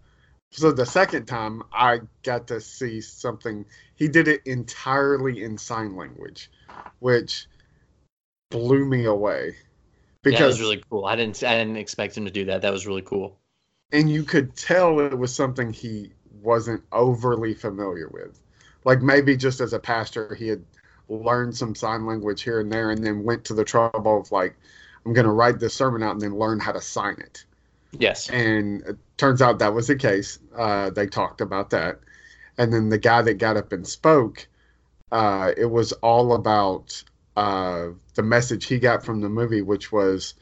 [0.51, 3.65] so the second time I got to see something
[3.97, 6.51] he did it entirely in sign language,
[7.01, 7.47] which
[8.51, 9.47] blew me away.
[9.47, 12.63] yeah, that Because was really cool i didn't i didn't expect him to do that
[12.63, 13.39] that was really cool
[13.93, 16.14] and you could tell it was something he
[16.45, 18.39] wasn't overly familiar with.
[18.85, 20.63] Like maybe just as a pastor, he had
[21.09, 24.55] learned some sign language here and there, and then went to the trouble of like,
[25.05, 27.45] I'm going to write this sermon out and then learn how to sign it.
[27.93, 30.39] yes And it turns out that was the case.
[30.57, 32.01] Uh, they talked about that,
[32.59, 34.47] and then the guy that got up and spoke,
[35.11, 37.03] uh, it was all about
[37.37, 40.35] uh, the message he got from the movie, which was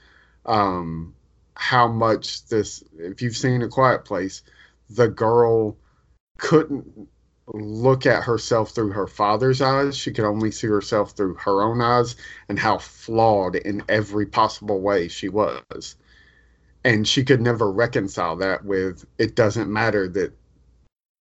[0.46, 1.14] um,
[1.54, 2.82] how much this.
[2.98, 4.42] If you've seen A Quiet Place,
[4.90, 5.76] the girl
[6.38, 7.08] couldn't
[7.46, 9.96] look at herself through her father's eyes.
[9.96, 12.16] She could only see herself through her own eyes,
[12.48, 15.96] and how flawed in every possible way she was.
[16.84, 20.36] And she could never reconcile that with it doesn't matter that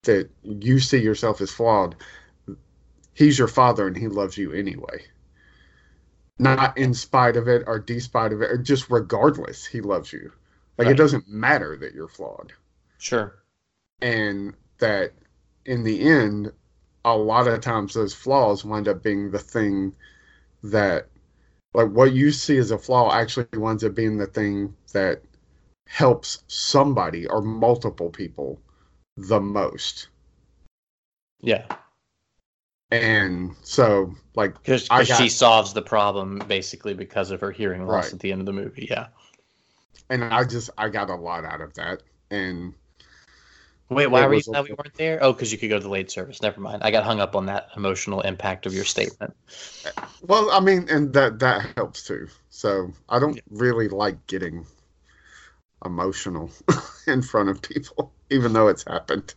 [0.04, 1.96] that you see yourself as flawed.
[3.14, 5.04] He's your father and he loves you anyway.
[6.38, 10.32] Not in spite of it or despite of it, or just regardless, he loves you.
[10.78, 12.54] Like it doesn't matter that you're flawed
[13.00, 13.34] sure
[14.02, 15.12] and that
[15.66, 16.52] in the end
[17.06, 19.94] a lot of times those flaws wind up being the thing
[20.64, 21.08] that
[21.74, 25.22] like what you see as a flaw actually winds up being the thing that
[25.88, 28.60] helps somebody or multiple people
[29.18, 30.08] the most.
[31.42, 31.66] Yeah,
[32.92, 38.14] And so, like, because she solves the problem basically because of her hearing loss Right.
[38.14, 38.88] at the end of the movie.
[38.90, 39.08] Yeah.
[40.10, 42.02] and I just I got a lot out of that.
[42.32, 42.74] And
[43.90, 45.18] Wait, why were you was glad we weren't there?
[45.22, 46.42] Oh, because you could go to the late service.
[46.42, 46.84] Never mind.
[46.84, 49.36] I got hung up on that emotional impact of your statement.
[50.22, 52.28] well, I mean, and that that helps too.
[52.50, 54.66] So I don't really like getting
[55.86, 56.52] emotional
[57.08, 59.34] in front of people, even though it's happened.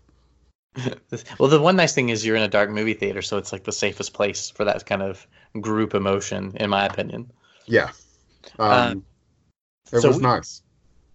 [1.39, 3.65] well, the one nice thing is you're in a dark movie theater, so it's like
[3.65, 5.27] the safest place for that kind of
[5.61, 7.31] group emotion, in my opinion.
[7.67, 7.91] Yeah.
[8.59, 9.05] Um,
[9.93, 10.63] Uh, it so was we- nice.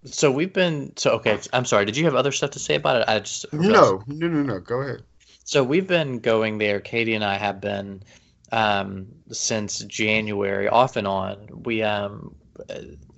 [0.05, 1.39] So we've been so okay.
[1.53, 1.85] I'm sorry.
[1.85, 3.05] Did you have other stuff to say about it?
[3.07, 4.59] I just No, no, no, no.
[4.59, 5.03] Go ahead.
[5.43, 6.79] So we've been going there.
[6.79, 8.03] Katie and I have been
[8.51, 11.47] um, since January, off and on.
[11.63, 12.35] We um,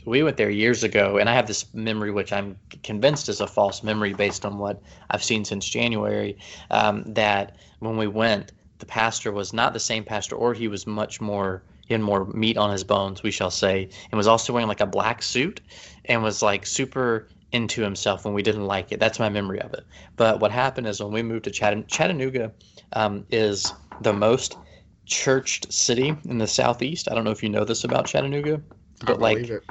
[0.06, 3.48] we went there years ago, and I have this memory, which I'm convinced is a
[3.48, 6.38] false memory based on what I've seen since January.
[6.72, 10.88] Um, that when we went, the pastor was not the same pastor, or he was
[10.88, 11.64] much more.
[11.88, 14.80] He had more meat on his bones, we shall say, and was also wearing like
[14.80, 15.60] a black suit,
[16.10, 19.00] and was like super into himself when we didn't like it.
[19.00, 19.86] That's my memory of it.
[20.18, 22.52] But what happened is when we moved to Chatt- Chattanooga,
[22.94, 24.58] um, is the most
[25.06, 27.10] churched city in the southeast.
[27.10, 28.62] I don't know if you know this about Chattanooga,
[29.06, 29.64] but like it.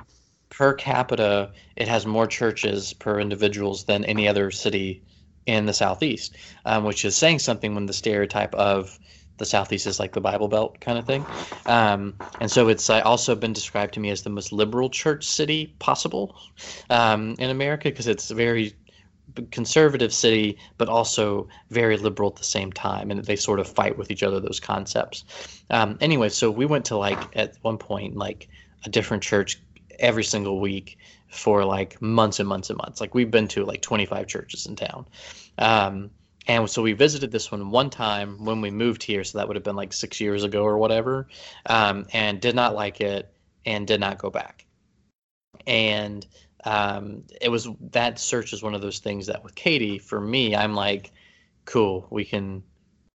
[0.49, 5.03] per capita, it has more churches per individuals than any other city
[5.47, 8.99] in the southeast, um, which is saying something when the stereotype of
[9.39, 11.25] the southeast is like the Bible Belt kind of thing.
[11.67, 15.25] Um, and so it's uh, also been described to me as the most liberal church
[15.25, 16.37] city possible
[16.91, 18.75] um, in America because it's a very
[19.51, 23.11] conservative city, but also very liberal at the same time.
[23.11, 25.25] And they sort of fight with each other, those concepts.
[25.71, 28.49] Um, anyway, so we went to like at one point, like
[28.85, 29.61] a different church
[29.99, 30.99] every single week
[31.29, 33.01] for like months and months and months.
[33.01, 35.07] Like we've been to like 25 churches in town.
[36.49, 39.23] And so we visited this one one time when we moved here.
[39.23, 41.29] So that would have been like six years ago or whatever.
[41.67, 43.33] Um, and did not like it
[43.67, 44.65] and did not go back.
[45.67, 46.27] And
[46.65, 50.57] um, it was that search is one of those things that with Katie, for me,
[50.57, 51.13] I'm like,
[51.67, 52.63] cool, we can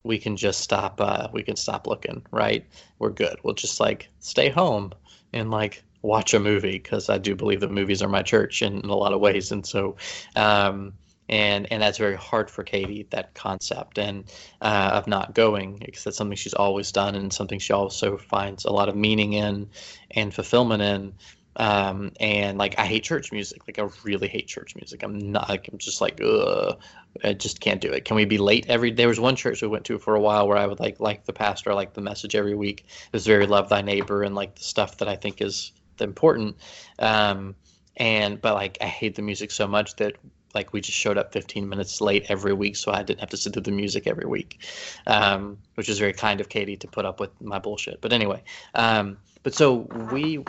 [0.03, 2.65] we can just stop uh, we can stop looking, right?
[2.99, 3.37] We're good.
[3.43, 4.93] We'll just like stay home
[5.33, 8.79] and like watch a movie because I do believe that movies are my church in,
[8.79, 9.95] in a lot of ways, and so
[10.35, 10.93] um,
[11.29, 14.25] and and that's very hard for Katie that concept and
[14.61, 18.65] uh, of not going because that's something she's always done and something she also finds
[18.65, 19.69] a lot of meaning in
[20.11, 21.13] and fulfillment in.
[21.55, 23.61] Um, and like I hate church music.
[23.67, 25.03] Like I really hate church music.
[25.03, 25.49] I'm not.
[25.49, 26.79] Like, I'm just like, ugh,
[27.23, 28.05] I just can't do it.
[28.05, 28.91] Can we be late every?
[28.91, 31.25] There was one church we went to for a while where I would like like
[31.25, 32.85] the pastor, like the message every week.
[32.87, 36.57] It was very love thy neighbor and like the stuff that I think is important.
[36.97, 37.55] Um,
[37.97, 40.15] and but like I hate the music so much that
[40.53, 43.37] like we just showed up 15 minutes late every week so i didn't have to
[43.37, 44.59] sit through the music every week.
[45.07, 48.01] Um, which is very kind of katie to put up with my bullshit.
[48.01, 48.43] But anyway
[48.75, 50.43] um, but so we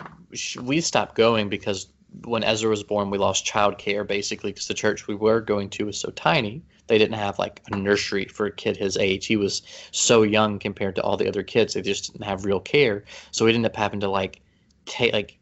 [0.61, 1.87] we stopped going because
[2.23, 5.85] when ezra was born we lost childcare basically because the church we were going to
[5.85, 9.25] was so tiny they didn't have like a nursery for a kid his age.
[9.25, 12.59] He was so young compared to all the other kids they just didn't have real
[12.59, 13.03] care.
[13.31, 14.41] So we ended up having to like
[14.85, 15.37] take like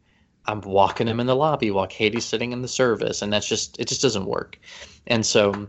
[0.46, 3.80] I'm walking him in the lobby while Katie's sitting in the service, and that's just
[3.80, 4.60] it just doesn't work.
[5.08, 5.68] And so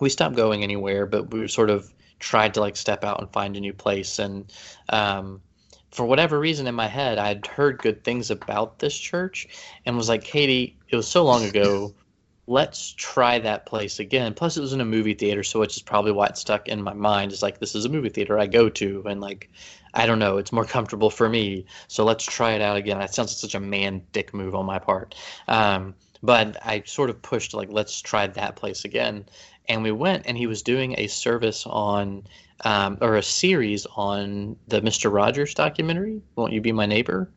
[0.00, 3.56] we stopped going anywhere, but we sort of tried to like step out and find
[3.56, 4.18] a new place.
[4.18, 4.52] And
[4.90, 5.40] um,
[5.90, 9.48] for whatever reason in my head, I had heard good things about this church,
[9.84, 11.94] and was like, Katie, it was so long ago.
[12.50, 14.32] Let's try that place again.
[14.32, 16.80] Plus, it was in a movie theater, so which is probably why it stuck in
[16.80, 17.30] my mind.
[17.30, 19.50] Is like this is a movie theater I go to, and like
[19.94, 21.64] I don't know, it's more comfortable for me.
[21.88, 22.98] So let's try it out again.
[22.98, 25.14] That sounds like such a man dick move on my part.
[25.48, 29.24] Um, but I sort of pushed like, let's try that place again.
[29.68, 32.24] And we went, and he was doing a service on,
[32.64, 36.22] um, or a series on the Mister Rogers documentary.
[36.36, 37.30] Won't you be my neighbor?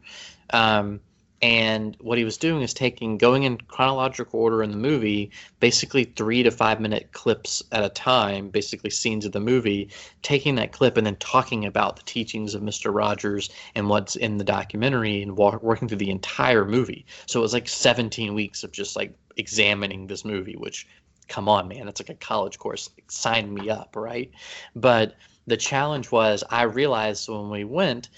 [0.52, 1.02] Um,
[1.42, 6.04] and what he was doing is taking, going in chronological order in the movie, basically
[6.04, 9.90] three to five minute clips at a time, basically scenes of the movie,
[10.22, 12.94] taking that clip and then talking about the teachings of Mr.
[12.94, 17.06] Rogers and what's in the documentary and working through the entire movie.
[17.26, 20.88] So it was like 17 weeks of just like examining this movie, which,
[21.28, 22.92] come on, man, it's like a college course.
[22.96, 24.30] Like, sign me up, right?
[24.76, 25.16] But
[25.48, 28.10] the challenge was I realized when we went,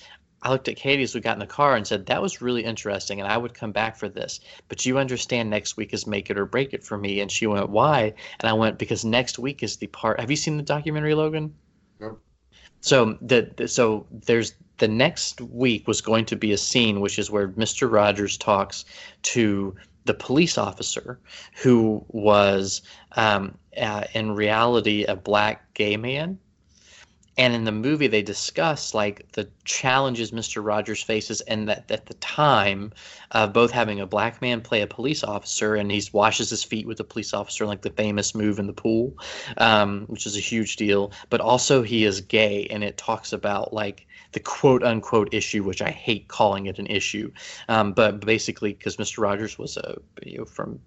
[0.44, 2.64] I looked at Katie as we got in the car and said, That was really
[2.64, 4.42] interesting, and I would come back for this.
[4.68, 7.22] But you understand next week is make it or break it for me.
[7.22, 8.14] And she went, Why?
[8.40, 10.20] And I went, Because next week is the part.
[10.20, 11.56] Have you seen the documentary, Logan?
[12.00, 12.22] Nope.
[12.82, 17.18] So the, the so there's the next week was going to be a scene which
[17.18, 17.90] is where Mr.
[17.90, 18.84] Rogers talks
[19.22, 19.74] to
[20.04, 21.20] the police officer
[21.62, 22.82] who was
[23.14, 26.38] um, uh, in reality a black gay man
[27.38, 32.06] and in the movie they discuss like the challenges mr rogers faces and that at
[32.06, 32.92] the time
[33.32, 36.88] of both having a black man play a police officer and he washes his feet
[36.88, 39.14] with the police officer like the famous move in the pool
[39.58, 41.12] um, which is a huge deal.
[41.30, 45.82] But also he is gay and it talks about like the quote unquote issue which
[45.82, 47.32] i hate calling it an issue.
[47.70, 50.80] Um, but basically because mr rogers was a you know, from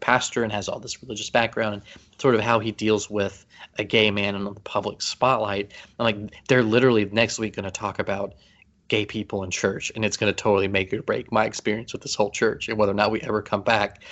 [0.00, 1.82] pastor and has all this religious background and
[2.18, 3.44] sort of how he deals with
[3.78, 5.72] a gay man in the public spotlight.
[5.98, 8.34] I'm like, they're literally next week going to talk about
[8.88, 12.02] gay people in church, and it's going to totally make or break my experience with
[12.02, 14.02] this whole church and whether or not we ever come back.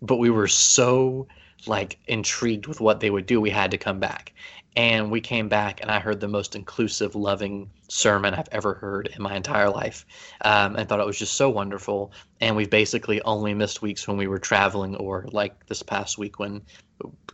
[0.00, 1.28] But we were so
[1.66, 4.32] like intrigued with what they would do, we had to come back.
[4.74, 9.10] And we came back, and I heard the most inclusive, loving sermon I've ever heard
[9.14, 10.06] in my entire life.
[10.42, 12.12] Um, and thought it was just so wonderful.
[12.40, 16.38] And we've basically only missed weeks when we were traveling, or like this past week
[16.38, 16.62] when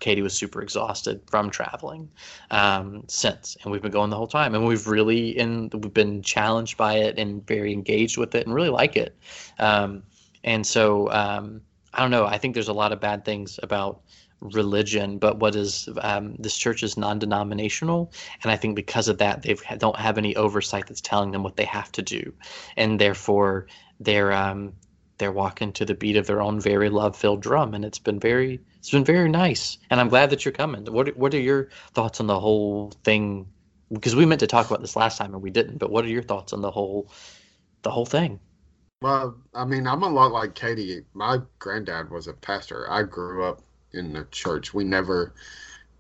[0.01, 2.11] Katie was super exhausted from traveling
[2.51, 3.57] um, since.
[3.62, 4.55] And we've been going the whole time.
[4.55, 8.55] And we've really in we've been challenged by it and very engaged with it and
[8.55, 9.16] really like it.
[9.59, 10.03] Um,
[10.45, 11.61] and so um,
[11.99, 12.26] I don't know.
[12.26, 14.03] I think there's a lot of bad things about
[14.40, 18.12] religion, but what is um, this church is non-denominational,
[18.44, 21.57] and I think because of that, they don't have any oversight that's telling them what
[21.57, 22.34] they have to do,
[22.76, 23.66] and therefore
[23.99, 24.74] they're um,
[25.18, 28.61] they're walking to the beat of their own very love-filled drum, and it's been very
[28.78, 30.84] it's been very nice, and I'm glad that you're coming.
[30.84, 33.49] What what are your thoughts on the whole thing?
[33.92, 36.09] Because we meant to talk about this last time and we didn't, but what are
[36.09, 37.11] your thoughts on the whole
[37.82, 38.38] the whole thing?
[39.01, 41.05] Well, I mean, I'm a lot like Katie.
[41.14, 42.90] My granddad was a pastor.
[42.90, 44.74] I grew up in the church.
[44.74, 45.34] We never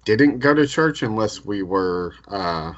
[0.04, 2.72] didn't go to church unless we were uh,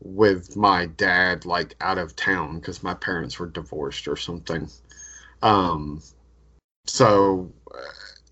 [0.00, 4.70] with my dad, like out of town, because my parents were divorced or something.
[5.42, 6.00] Um,
[6.86, 7.78] so uh,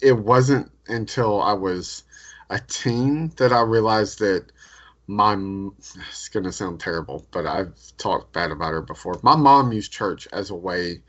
[0.00, 2.04] it wasn't until I was
[2.48, 4.46] a teen that I realized that
[5.06, 5.36] my
[6.08, 9.18] it's gonna sound terrible, but I've talked bad about her before.
[9.22, 11.02] My mom used church as a way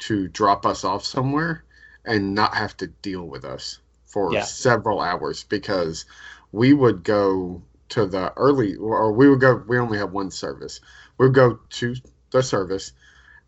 [0.00, 1.64] to drop us off somewhere
[2.04, 4.42] and not have to deal with us for yeah.
[4.42, 6.06] several hours because
[6.52, 10.80] we would go to the early or we would go we only have one service
[11.18, 11.94] we would go to
[12.30, 12.92] the service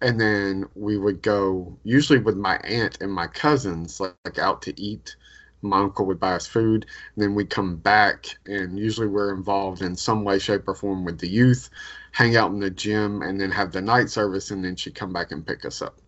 [0.01, 4.63] and then we would go usually with my aunt and my cousins like, like out
[4.63, 5.17] to eat
[5.63, 6.87] my uncle would buy us food
[7.17, 11.19] then we'd come back and usually we're involved in some way shape or form with
[11.19, 11.71] the youth
[12.11, 15.13] hang out in the gym and then have the night service and then she'd come
[15.13, 15.99] back and pick us up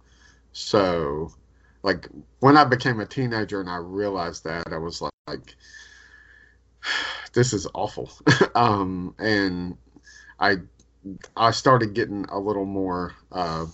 [0.53, 1.33] so
[1.85, 2.09] like
[2.41, 5.55] when I became a teenager and I realized that I was like, like
[7.33, 8.11] this is awful.
[8.55, 9.77] um, and
[10.41, 10.57] I
[11.37, 13.67] I started getting a little more uh,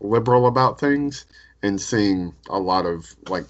[0.00, 1.26] liberal about things
[1.62, 3.46] and seeing a lot of like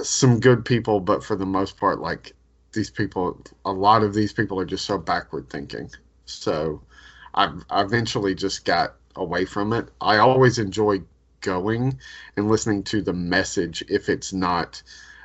[0.00, 2.34] some good people, but for the most part, like
[2.72, 5.90] these people, a lot of these people are just so backward thinking.
[6.24, 6.82] So
[7.34, 9.88] I eventually just got away from it.
[10.00, 11.00] I always enjoy
[11.40, 11.98] going
[12.36, 14.82] and listening to the message if it's not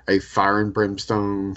[0.07, 1.55] a fire and brimstone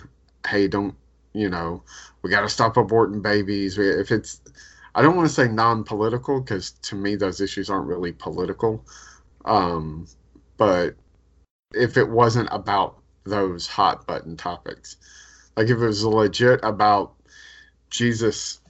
[0.49, 0.95] hey don't
[1.33, 1.83] you know
[2.23, 4.41] we got to stop aborting babies if it's
[4.95, 8.85] i don't want to say non-political because to me those issues aren't really political
[9.45, 10.07] um,
[10.57, 10.97] but
[11.75, 14.97] if it wasn't about those hot button topics
[15.57, 17.15] like if it was legit about
[17.91, 18.61] jesus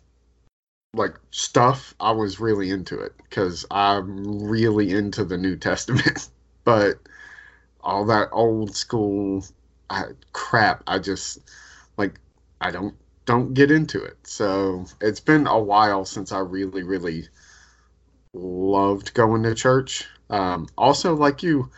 [0.96, 6.28] like stuff, I was really into it because I'm really into the New Testament.
[6.64, 6.98] but
[7.82, 9.44] all that old school
[10.32, 11.38] crap, I just
[11.96, 12.18] like
[12.60, 12.94] I don't
[13.26, 14.16] don't get into it.
[14.24, 17.28] So it's been a while since I really really
[18.32, 20.06] loved going to church.
[20.28, 21.70] Um, also, like you,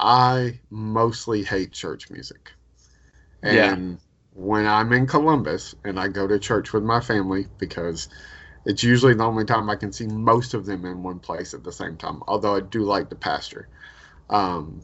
[0.00, 2.52] I mostly hate church music.
[3.42, 3.96] And yeah.
[4.32, 8.08] when I'm in Columbus and I go to church with my family because
[8.64, 11.64] it's usually the only time I can see most of them in one place at
[11.64, 12.22] the same time.
[12.26, 13.68] Although I do like the pastor.
[14.30, 14.82] Um,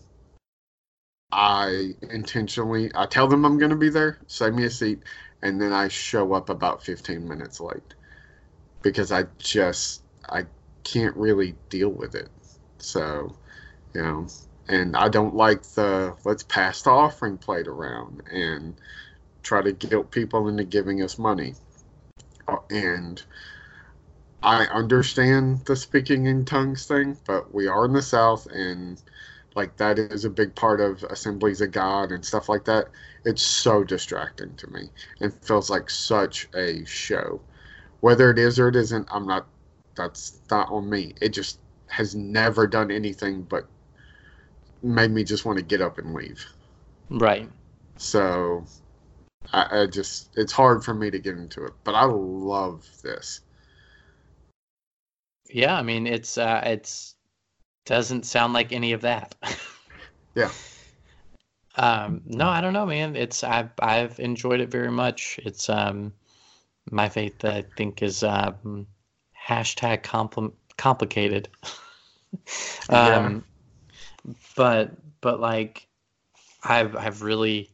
[1.33, 5.03] I intentionally I tell them I'm going to be there, save me a seat,
[5.43, 7.95] and then I show up about 15 minutes late
[8.83, 10.45] because I just I
[10.85, 12.29] can't really deal with it.
[12.79, 13.35] So,
[13.95, 14.27] you know,
[14.69, 18.77] and I don't like the let's pass the offering plate around and
[19.43, 21.55] try to guilt people into giving us money.
[22.49, 23.23] Uh, and
[24.43, 29.03] I understand the speaking in tongues thing, but we are in the South, and
[29.57, 32.89] like that is a big part of Assemblies of God and stuff like that.
[33.25, 34.91] It's so distracting to me
[35.21, 37.41] and feels like such a show.
[38.01, 39.47] Whether it is or it isn't, I'm not.
[39.97, 41.15] That's not on me.
[41.23, 41.59] It just
[41.89, 43.67] has never done anything but
[44.87, 46.45] made me just want to get up and leave.
[47.11, 47.49] Right.
[47.97, 48.65] So
[49.53, 53.41] I, I just it's hard for me to get into it, but I love this.
[55.49, 57.15] Yeah, I mean it's uh it's
[57.85, 59.35] doesn't sound like any of that.
[60.35, 60.51] Yeah.
[61.79, 63.17] Um no, I don't know, man.
[63.17, 65.39] It's I've I've enjoyed it very much.
[65.45, 66.15] It's um
[66.91, 68.87] my faith I think is um
[69.47, 71.51] hashtag compl- complicated.
[72.89, 73.45] um
[74.57, 75.87] but but like
[76.65, 77.71] I've I've really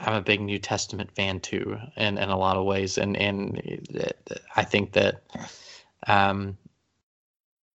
[0.00, 3.60] I'm a big New Testament fan too, in, in a lot of ways, and and
[4.56, 5.22] I think that,
[6.06, 6.58] um,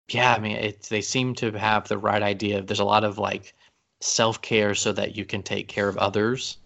[0.09, 2.63] yeah, I mean, it's they seem to have the right idea.
[2.63, 3.55] There's a lot of like
[4.01, 6.57] self care so that you can take care of others,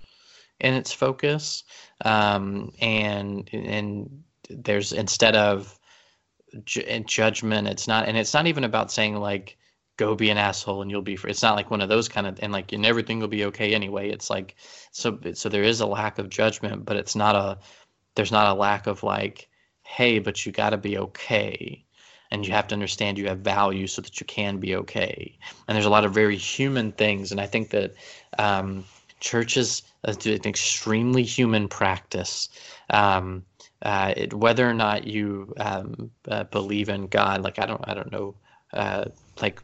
[0.60, 1.64] in its focus,
[2.04, 5.78] um, and and there's instead of
[6.64, 9.56] ju- judgment, it's not, and it's not even about saying like
[10.00, 11.30] go be an asshole and you'll be free.
[11.30, 13.74] It's not like one of those kind of and like and everything will be okay
[13.74, 14.10] anyway.
[14.10, 14.56] It's like
[14.90, 17.58] so so there is a lack of judgment, but it's not a
[18.14, 19.48] there's not a lack of like
[19.90, 21.84] hey, but you got to be okay.
[22.30, 25.36] And you have to understand you have value so that you can be okay.
[25.66, 27.32] And there's a lot of very human things.
[27.32, 27.94] And I think that
[28.38, 28.84] um,
[29.18, 29.82] churches
[30.20, 32.48] do an extremely human practice.
[32.90, 33.44] Um,
[33.82, 37.94] uh, it, whether or not you um, uh, believe in God, like I don't, I
[37.94, 38.36] don't know,
[38.72, 39.06] uh,
[39.42, 39.60] like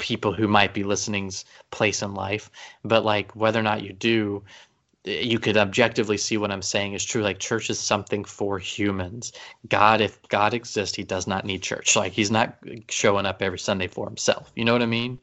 [0.00, 2.50] people who might be listening's place in life,
[2.84, 4.42] but like whether or not you do,
[5.04, 7.22] you could objectively see what I'm saying is true.
[7.22, 9.32] Like church is something for humans.
[9.68, 11.96] God, if God exists, he does not need church.
[11.96, 12.58] Like he's not
[12.90, 14.52] showing up every Sunday for himself.
[14.56, 15.18] You know what I mean?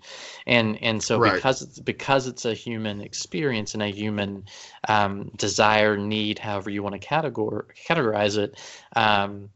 [0.47, 1.36] And and so Right.
[1.36, 4.45] because it's because it's a human experience and a human
[4.88, 8.59] um, desire, need, however you want to categor- categorize it,
[8.95, 9.49] um,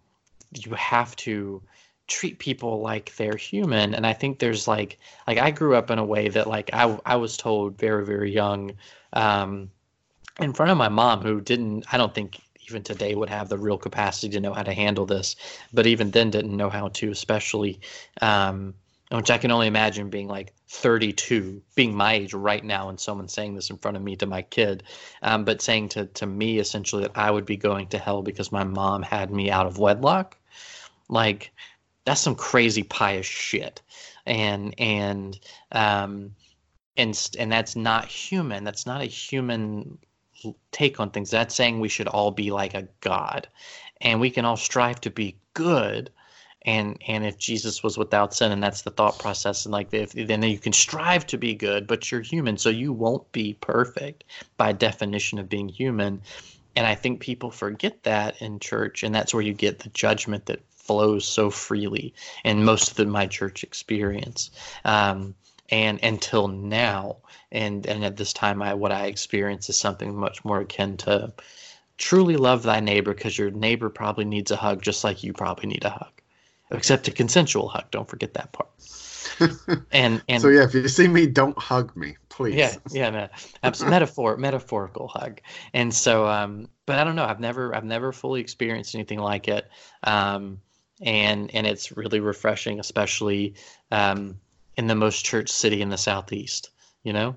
[0.54, 1.64] you have to
[2.12, 3.96] treat people like they're human.
[3.96, 7.00] And i think there's like like i grew up in a way that like i,
[7.06, 8.74] I was told very very young
[9.14, 9.72] um,
[10.40, 13.58] in front of my mom who didn't i don't think even today would have the
[13.58, 15.36] real capacity to know how to handle this
[15.74, 17.80] but even then didn't know how to especially
[18.22, 18.74] um,
[19.10, 23.30] which i can only imagine being like 32 being my age right now and someone
[23.30, 24.84] saying this in front of me to my kid
[25.22, 28.52] um, but saying to, to me essentially that i would be going to hell because
[28.52, 30.38] my mom had me out of wedlock.
[31.10, 31.52] Like
[32.06, 33.82] that's some crazy pious shit.
[34.26, 35.40] And and
[35.72, 36.36] um
[36.98, 38.64] and and that's not human.
[38.64, 39.98] That's not a human
[40.72, 41.30] take on things.
[41.30, 43.48] That's saying we should all be like a god.
[44.02, 46.12] And we can all strive to be good.
[46.64, 50.12] And and if jesus was without sin and that's the thought process and like if
[50.12, 54.26] then you can strive to be good but you're human so you won't be perfect
[54.58, 56.22] by definition of being human.
[56.76, 60.46] And i think people forget that in church and that's where you get the judgment
[60.46, 62.14] that flows so freely
[62.44, 64.52] in most of the, my church experience
[64.86, 65.36] um,
[65.70, 67.18] and until now
[67.52, 71.32] and and at this time i what i experience is something much more akin to
[71.98, 75.68] truly love thy neighbor because your neighbor probably needs a hug just like you probably
[75.68, 76.12] need a hug
[76.72, 78.70] except a consensual hug don't forget that part
[79.92, 82.56] and and so yeah, if you see me, don't hug me, please.
[82.56, 83.28] yeah, yeah, no,
[83.64, 85.42] abs- metaphor, metaphorical hug.
[85.74, 87.26] And so, um, but I don't know.
[87.26, 89.70] I've never, I've never fully experienced anything like it.
[90.04, 90.60] Um,
[91.02, 93.56] and and it's really refreshing, especially
[93.92, 94.40] um,
[94.78, 96.70] in the most church city in the southeast.
[97.04, 97.36] You know,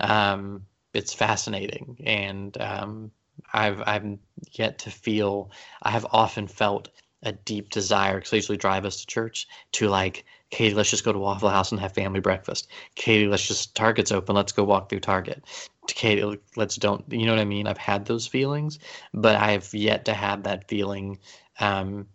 [0.00, 3.10] um, it's fascinating, and um,
[3.52, 4.18] I've I've
[4.52, 5.50] yet to feel.
[5.82, 6.88] I have often felt
[7.22, 11.04] a deep desire because I usually drive us to church to like, Katie, let's just
[11.04, 12.68] go to Waffle House and have family breakfast.
[12.94, 14.36] Katie, let's just Target's open.
[14.36, 15.44] Let's go walk through Target.
[15.88, 17.04] Katie, let's don't.
[17.10, 17.66] You know what I mean?
[17.66, 18.78] I've had those feelings,
[19.14, 21.18] but I have yet to have that feeling
[21.58, 22.06] um,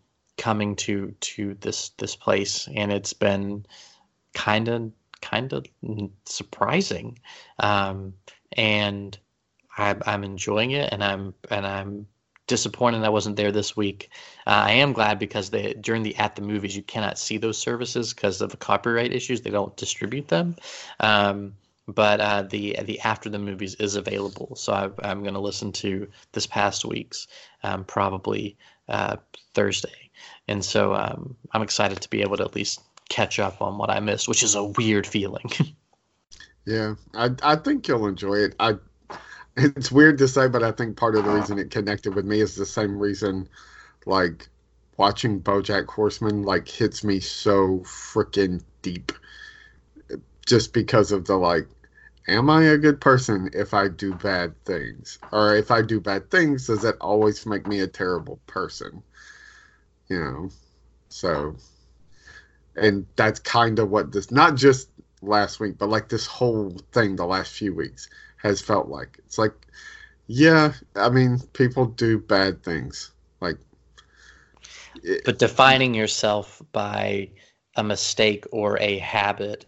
[0.42, 3.64] coming to to this this place, and it's been
[4.34, 5.66] kind of kind of
[6.26, 7.20] surprising,
[7.60, 8.16] um,
[8.54, 9.20] and
[9.78, 12.08] I, I'm enjoying it, and I'm and I'm
[12.48, 14.10] disappointed I wasn't there this week.
[14.48, 17.60] Uh, I am glad because they during the at the movies you cannot see those
[17.60, 19.42] services because of the copyright issues.
[19.42, 20.56] They don't distribute them.
[21.00, 21.54] Um,
[21.88, 25.72] but uh, the the after the movies is available, so I, I'm going to listen
[25.74, 27.28] to this past week's
[27.64, 29.18] um, probably uh,
[29.54, 30.11] Thursday,
[30.48, 33.90] and so um, I'm excited to be able to at least catch up on what
[33.90, 35.50] I missed, which is a weird feeling.
[36.66, 38.56] Yeah, I I think you'll enjoy it.
[38.60, 38.76] I
[39.58, 42.42] it's weird to say, but I think part of the reason it connected with me
[42.42, 43.50] is the same reason,
[44.06, 44.48] like
[44.98, 49.12] watching BoJack Horseman like hits me so freaking deep,
[50.46, 51.68] just because of the like,
[52.28, 56.30] am I a good person if I do bad things, or if I do bad
[56.32, 59.04] things, does that always make me a terrible person?
[60.12, 60.50] You know,
[61.10, 61.56] so,
[62.76, 64.90] and that's kind of what this not just
[65.22, 69.38] last week, but like this whole thing the last few weeks has felt like it's
[69.38, 69.54] like,
[70.28, 73.12] yeah, I mean, people do bad things.
[73.40, 73.58] Like,
[75.04, 77.30] it- But defining yourself by
[77.76, 79.66] a mistake or a habit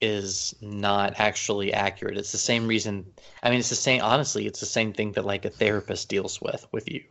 [0.00, 2.18] is not actually accurate.
[2.18, 3.06] It's the same reason.
[3.42, 4.02] I mean, it's the same.
[4.02, 7.04] Honestly, it's the same thing that like a therapist deals with with you.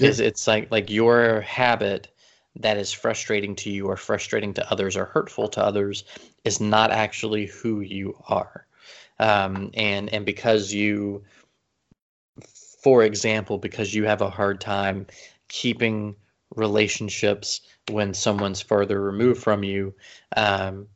[0.00, 2.08] It's like like your habit
[2.56, 6.04] that is frustrating to you or frustrating to others or hurtful to others
[6.44, 8.66] is not actually who you are.
[9.18, 11.24] Um, and and because you,
[12.82, 15.06] for example, because you have a hard time
[15.48, 16.16] keeping
[16.56, 19.94] relationships when someone's further removed from you
[20.36, 20.88] um,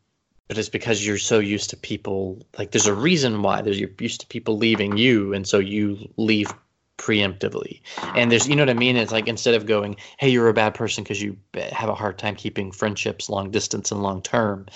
[0.48, 3.90] but it's because you're so used to people like there's a reason why there's you're
[4.00, 6.52] used to people leaving you and so you leave
[6.98, 7.80] preemptively.
[8.14, 8.96] And there's you know what i mean?
[8.96, 11.36] It's like instead of going hey you're a bad person because you
[11.72, 14.66] have a hard time keeping friendships long distance and long term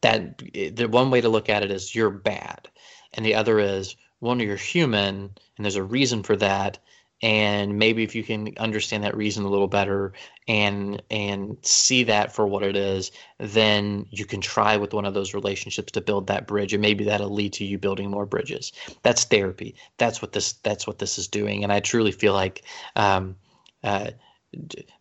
[0.00, 2.68] that eh, the one way to look at it is you're bad.
[3.14, 6.78] And the other is one you're human and there's a reason for that.
[7.22, 10.12] And maybe if you can understand that reason a little better
[10.46, 15.14] and and see that for what it is then you can try with one of
[15.14, 18.72] those relationships to build that bridge and maybe that'll lead to you building more bridges.
[19.02, 19.74] That's therapy.
[19.96, 22.62] That's what this that's what this is doing and i truly feel like
[22.96, 23.36] um,
[23.82, 24.10] uh,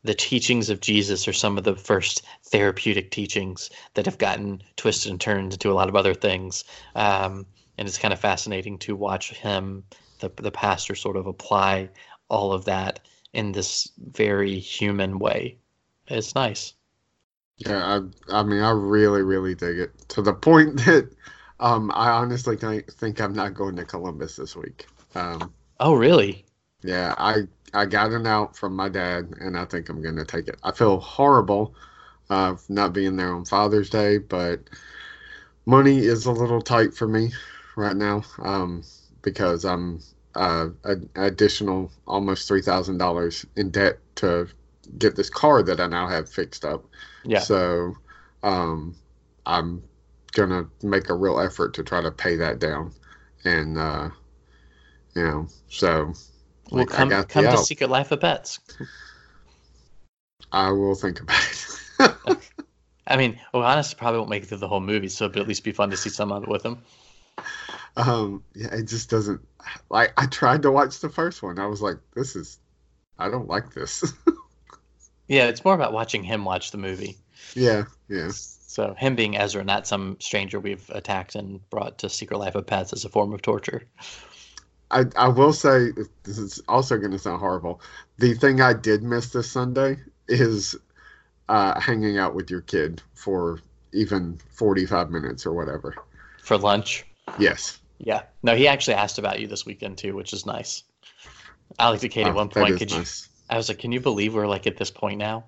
[0.03, 5.11] the teachings of jesus are some of the first therapeutic teachings that have gotten twisted
[5.11, 6.63] and turned into a lot of other things
[6.95, 7.45] um,
[7.77, 9.83] and it's kind of fascinating to watch him
[10.19, 11.89] the, the pastor sort of apply
[12.29, 12.99] all of that
[13.33, 15.59] in this very human way.
[16.07, 16.73] It's nice.
[17.57, 21.09] Yeah, I, I mean, I really, really dig it to the point that
[21.59, 24.87] um, I honestly think, I'm not going to Columbus this week.
[25.15, 26.47] Um, Oh, really?
[26.83, 30.25] yeah, I I got an out from my dad, and I think I'm going to
[30.25, 30.59] take it.
[30.63, 31.75] I feel horrible
[32.29, 34.61] uh, not being there on Father's Day, but
[35.65, 37.31] money is a little tight for me
[37.75, 38.83] right now um,
[39.21, 40.01] because I'm
[40.35, 44.47] uh, an additional almost three thousand dollars in debt to
[44.97, 46.85] get this car that I now have fixed up.
[47.23, 47.39] Yeah.
[47.39, 47.95] So,
[48.41, 48.95] um,
[49.45, 49.83] I'm
[50.33, 52.91] gonna make a real effort to try to pay that down,
[53.45, 54.09] and uh,
[55.15, 56.13] you know, so
[56.71, 57.65] Well, like, come come to out.
[57.65, 58.59] Secret Life of Pets.
[60.51, 61.41] I will think about
[61.99, 62.37] it.
[63.07, 65.63] I mean, honestly, probably won't make it through the whole movie, so it'd at least
[65.63, 66.79] be fun to see some of it with him.
[67.97, 69.41] Um, yeah, it just doesn't
[69.89, 70.13] like.
[70.17, 71.59] I tried to watch the first one.
[71.59, 72.59] I was like, this is,
[73.19, 74.13] I don't like this.
[75.27, 77.17] Yeah, it's more about watching him watch the movie.
[77.55, 78.29] yeah, yeah.
[78.31, 82.65] So him being Ezra, not some stranger we've attacked and brought to Secret Life of
[82.65, 83.83] Pets as a form of torture.
[84.91, 85.91] I, I will say
[86.23, 87.81] this is also going to sound horrible.
[88.17, 90.75] The thing I did miss this Sunday is
[91.49, 93.59] uh, hanging out with your kid for
[93.91, 95.95] even 45 minutes or whatever.
[96.41, 97.05] For lunch.
[97.39, 97.79] Yes.
[98.03, 98.23] Yeah.
[98.43, 100.83] No, he actually asked about you this weekend too, which is nice.
[101.79, 102.77] Alex at Kate at Oh, one point.
[102.77, 103.29] Could nice.
[103.29, 103.45] you?
[103.49, 105.45] I was like, "Can you believe we're like at this point now?"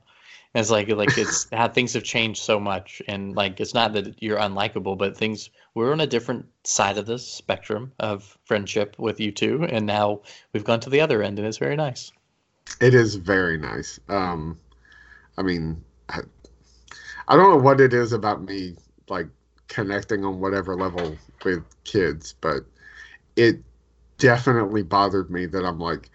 [0.54, 3.94] And it's like, like it's how things have changed so much, and like it's not
[3.94, 8.96] that you're unlikable, but things we're on a different side of the spectrum of friendship
[8.98, 10.22] with you two, and now
[10.54, 12.12] we've gone to the other end, and it's very nice.
[12.80, 14.00] It is very nice.
[14.08, 14.58] Um,
[15.38, 16.20] I mean, I,
[17.28, 18.76] I don't know what it is about me,
[19.10, 19.28] like
[19.68, 22.66] connecting on whatever level with kids, but
[23.36, 23.58] it
[24.18, 26.10] definitely bothered me that I'm like,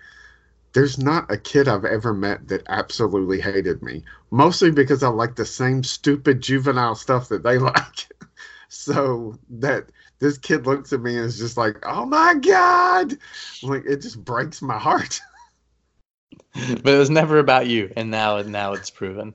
[0.73, 4.05] there's not a kid I've ever met that absolutely hated me.
[4.31, 8.09] Mostly because I like the same stupid juvenile stuff that they like.
[8.69, 9.87] so that
[10.21, 13.17] this kid looks at me and is just like, oh my God.
[13.63, 15.21] Like, it just breaks my heart.
[16.83, 19.35] but it was never about you, and now now it's proven.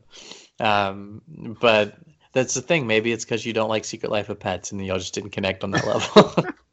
[0.59, 1.21] Um,
[1.59, 1.97] but
[2.35, 2.85] that's the thing.
[2.85, 5.63] Maybe it's because you don't like Secret Life of Pets, and y'all just didn't connect
[5.63, 6.45] on that level.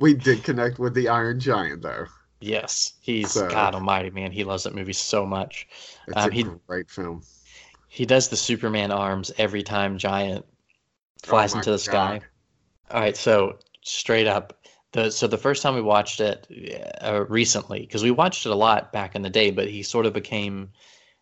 [0.00, 2.06] We did connect with the Iron Giant, though.
[2.40, 4.32] yes, he's So- God Almighty, man.
[4.32, 5.66] He loves that movie so much.
[6.06, 7.22] It's Um, a he great film.
[7.88, 10.46] he does the Superman arms every time Giant
[11.22, 12.20] flies Oh into the sky.
[12.90, 16.46] All right, so straight up, the so the first time we watched it
[17.02, 20.06] uh, recently, because we watched it a lot back in the day, but he sort
[20.06, 20.70] of became,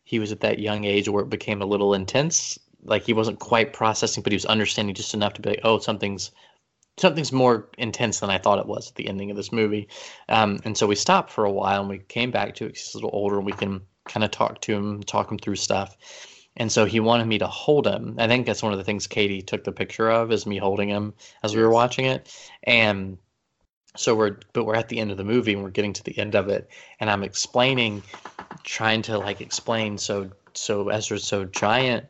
[0.05, 2.59] he was at that young age where it became a little intense.
[2.87, 5.78] Like he wasn't quite processing, but he was understanding just enough to be like, oh,
[5.78, 6.30] something's
[6.99, 9.89] something's more intense than I thought it was at the ending of this movie.
[10.28, 12.95] Um, and so we stopped for a while and we came back to it he's
[12.95, 15.97] a little older and we can kind of talk to him, talk him through stuff.
[16.57, 18.16] And so he wanted me to hold him.
[18.18, 20.89] I think that's one of the things Katie took the picture of is me holding
[20.89, 21.12] him
[21.43, 22.34] as we were watching it.
[22.62, 23.18] And
[23.97, 26.18] so we're but we're at the end of the movie and we're getting to the
[26.18, 26.68] end of it
[27.01, 28.03] and I'm explaining
[28.62, 32.07] trying to like explain so so Ezra so giant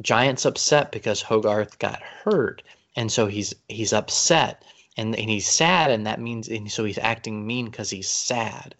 [0.00, 2.62] Giant's upset because Hogarth got hurt
[2.96, 4.64] and so he's he's upset
[4.96, 8.74] and and he's sad and that means and so he's acting mean because he's sad.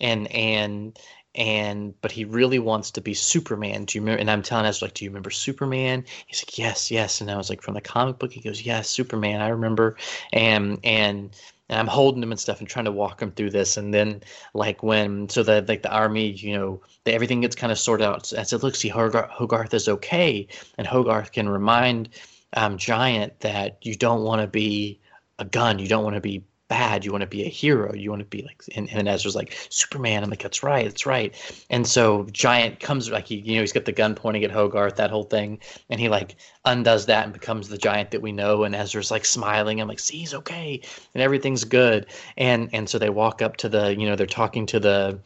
[0.00, 0.98] And and
[1.34, 3.84] and but he really wants to be Superman.
[3.84, 4.20] Do you remember?
[4.20, 6.04] And I'm telling us like, do you remember Superman?
[6.26, 7.20] He's like, yes, yes.
[7.20, 9.40] And I was like, from the comic book, he goes, yes, Superman.
[9.40, 9.96] I remember.
[10.32, 11.36] And and
[11.68, 13.76] and I'm holding him and stuff and trying to walk him through this.
[13.76, 14.22] And then
[14.54, 18.06] like when so the like the army, you know, the, everything gets kind of sorted
[18.06, 18.32] out.
[18.36, 20.48] I said, look, see, Hogarth, Hogarth is okay,
[20.78, 22.10] and Hogarth can remind
[22.54, 25.00] um, Giant that you don't want to be
[25.38, 25.78] a gun.
[25.78, 27.04] You don't want to be bad.
[27.04, 27.94] You want to be a hero.
[27.94, 30.22] You want to be like, and, and Ezra's like, Superman.
[30.22, 31.34] I'm like, that's right, that's right.
[31.70, 34.96] And so Giant comes, like, he, you know, he's got the gun pointing at Hogarth,
[34.96, 35.58] that whole thing.
[35.90, 38.64] And he like undoes that and becomes the Giant that we know.
[38.64, 39.80] And Ezra's like smiling.
[39.80, 40.80] I'm like, see, he's okay.
[41.14, 42.06] And everything's good.
[42.36, 45.18] And, and so they walk up to the, you know, they're talking to the,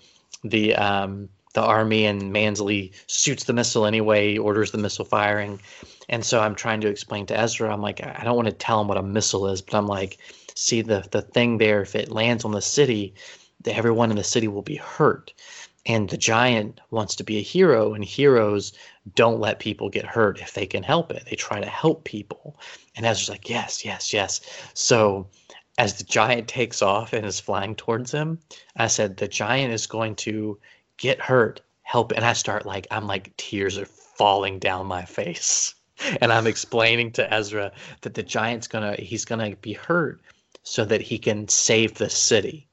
[0.45, 5.61] the, um, the army and Mansley shoots the missile anyway, orders the missile firing.
[6.09, 8.81] And so I'm trying to explain to Ezra, I'm like, I don't want to tell
[8.81, 10.19] him what a missile is, but I'm like,
[10.55, 13.15] see the the thing there if it lands on the city
[13.63, 15.33] the, everyone in the city will be hurt.
[15.85, 18.73] And the giant wants to be a hero and heroes
[19.17, 21.25] don't let people get hurt if they can help it.
[21.29, 22.57] They try to help people.
[22.95, 24.41] And ezra's like yes yes yes.
[24.75, 25.27] So
[25.79, 28.39] as the giant takes off and is flying towards him
[28.77, 30.59] i said the giant is going to
[30.99, 35.75] get hurt help and i start like i'm like tears are falling down my face.
[36.21, 37.73] And i'm explaining to ezra
[38.03, 40.21] that the giant's gonna he's gonna be hurt
[40.63, 42.69] so that he can save the city.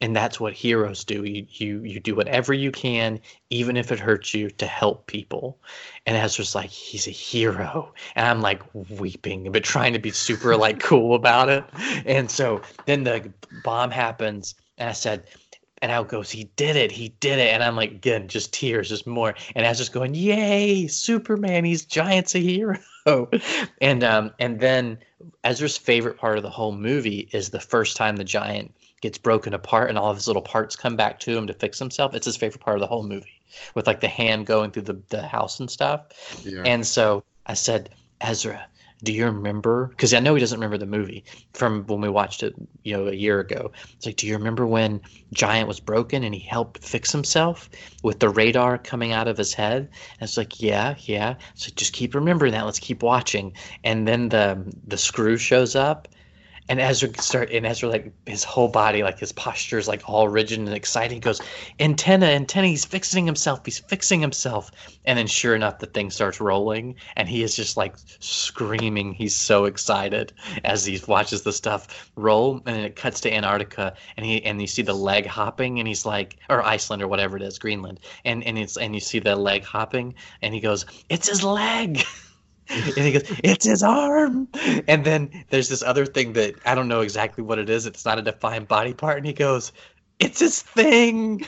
[0.00, 1.24] And that's what heroes do.
[1.24, 3.20] You you you do whatever you can,
[3.50, 5.58] even if it hurts you, to help people.
[6.04, 7.94] And Ezra's like, he's a hero.
[8.14, 11.64] And I'm like weeping, but trying to be super like cool about it.
[12.04, 13.32] And so then the
[13.62, 15.24] bomb happens, and I said,
[15.84, 17.52] and Al goes, he did it, he did it.
[17.52, 19.34] And I'm like, again, just tears, just more.
[19.54, 22.78] And I was just going, yay, Superman, he's giant's a hero.
[23.82, 24.96] and um, and then
[25.44, 29.52] Ezra's favorite part of the whole movie is the first time the giant gets broken
[29.52, 32.14] apart and all of his little parts come back to him to fix himself.
[32.14, 33.38] It's his favorite part of the whole movie,
[33.74, 36.06] with like the hand going through the, the house and stuff.
[36.46, 36.62] Yeah.
[36.64, 37.90] And so I said,
[38.22, 38.66] Ezra,
[39.04, 39.88] do you remember?
[39.88, 43.06] Because I know he doesn't remember the movie from when we watched it, you know,
[43.06, 43.72] a year ago.
[43.96, 45.00] It's like, do you remember when
[45.32, 47.70] Giant was broken and he helped fix himself
[48.02, 49.82] with the radar coming out of his head?
[49.82, 51.36] And it's like, yeah, yeah.
[51.54, 52.64] So just keep remembering that.
[52.64, 53.52] Let's keep watching.
[53.84, 56.08] And then the the screw shows up,
[56.68, 60.28] and Ezra start and Ezra like his whole body, like his posture is like all
[60.28, 61.12] rigid and excited.
[61.12, 61.40] He goes,
[61.78, 64.70] antenna, antenna, he's fixing himself, he's fixing himself.
[65.04, 69.12] And then sure enough, the thing starts rolling and he is just like screaming.
[69.12, 70.32] He's so excited
[70.64, 72.62] as he watches the stuff roll.
[72.66, 75.86] And then it cuts to Antarctica and he and you see the leg hopping and
[75.86, 78.00] he's like or Iceland or whatever it is, Greenland.
[78.24, 82.02] And and it's and you see the leg hopping and he goes, It's his leg.
[82.68, 84.48] and he goes, "It's his arm."
[84.88, 87.86] And then there's this other thing that I don't know exactly what it is.
[87.86, 89.72] It's not a defined body part, and he goes,
[90.18, 91.46] "It's his thing."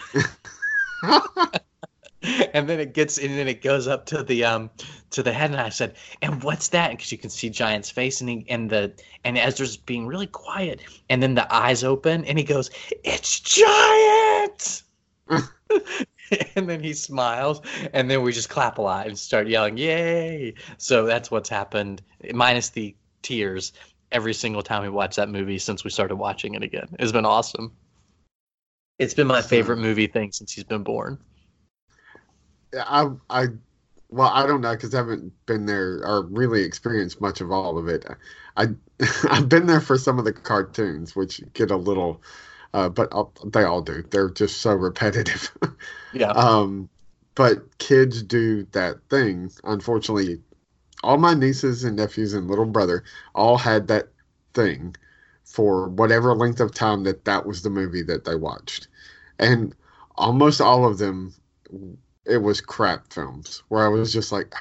[2.52, 4.70] and then it gets, and then it goes up to the um
[5.10, 8.20] to the head, and I said, "And what's that?" Because you can see Giant's face,
[8.20, 8.92] and he, and the
[9.24, 12.70] and Ezra's being really quiet, and then the eyes open, and he goes,
[13.04, 14.82] "It's Giant."
[16.56, 17.60] and then he smiles
[17.92, 20.54] and then we just clap a lot and start yelling yay!
[20.78, 22.02] So that's what's happened
[22.32, 23.72] minus the tears
[24.12, 26.88] every single time we watch that movie since we started watching it again.
[26.98, 27.72] It's been awesome.
[28.98, 31.18] It's been my favorite movie thing since he's been born.
[32.74, 33.46] I, I,
[34.08, 37.78] well, I don't know because I haven't been there or really experienced much of all
[37.78, 38.06] of it.
[38.56, 38.68] I,
[39.30, 42.22] I've been there for some of the cartoons, which get a little,
[42.76, 44.04] uh, but I'll, they all do.
[44.10, 45.50] They're just so repetitive.
[46.12, 46.28] yeah.
[46.32, 46.90] Um,
[47.34, 49.50] but kids do that thing.
[49.64, 50.42] Unfortunately,
[51.02, 53.02] all my nieces and nephews and little brother
[53.34, 54.08] all had that
[54.52, 54.94] thing
[55.44, 58.88] for whatever length of time that that was the movie that they watched,
[59.38, 59.74] and
[60.16, 61.32] almost all of them
[62.26, 64.54] it was crap films where I was just like,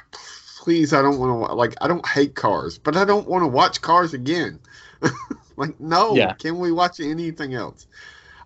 [0.56, 3.48] please, I don't want to like I don't hate cars, but I don't want to
[3.48, 4.58] watch cars again.
[5.56, 6.34] like, no, Yeah.
[6.34, 7.86] can we watch anything else?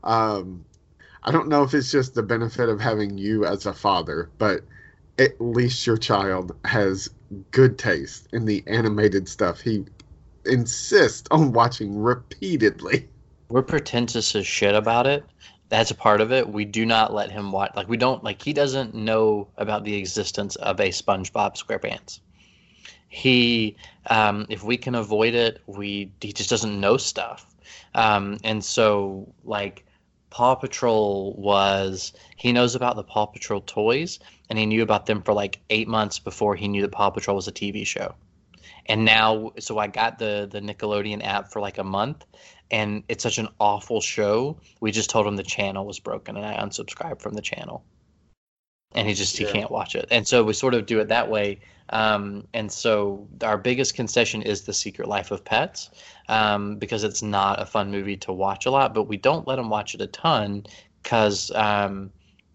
[0.05, 0.65] Um,
[1.23, 4.63] I don't know if it's just the benefit of having you as a father, but
[5.19, 7.11] at least your child has
[7.51, 9.61] good taste in the animated stuff.
[9.61, 9.85] He
[10.47, 13.09] insists on watching repeatedly.
[13.51, 15.25] we're pretentious as shit about it.
[15.69, 16.49] That's a part of it.
[16.49, 17.73] We do not let him watch.
[17.77, 18.41] Like we don't like.
[18.43, 22.21] He doesn't know about the existence of a SpongeBob SquarePants.
[23.11, 27.45] He, um, if we can avoid it, we he just doesn't know stuff.
[27.95, 29.85] Um, and so like
[30.31, 35.23] Paw Patrol was he knows about the Paw Patrol toys, and he knew about them
[35.23, 38.15] for like eight months before he knew that Paw Patrol was a TV show.
[38.87, 42.25] And now, so I got the the Nickelodeon app for like a month,
[42.71, 44.57] and it's such an awful show.
[44.81, 47.85] We just told him the channel was broken, and I unsubscribed from the channel.
[48.95, 49.51] And he just he Yeah.
[49.53, 51.61] can't watch it, and so we sort of do it that way.
[51.91, 55.91] Um, and so our biggest concession is the Secret Life of Pets,
[56.28, 59.59] um, because it's not a fun movie to watch a lot, but we don't let
[59.59, 60.64] him watch it a ton
[61.03, 62.12] because um,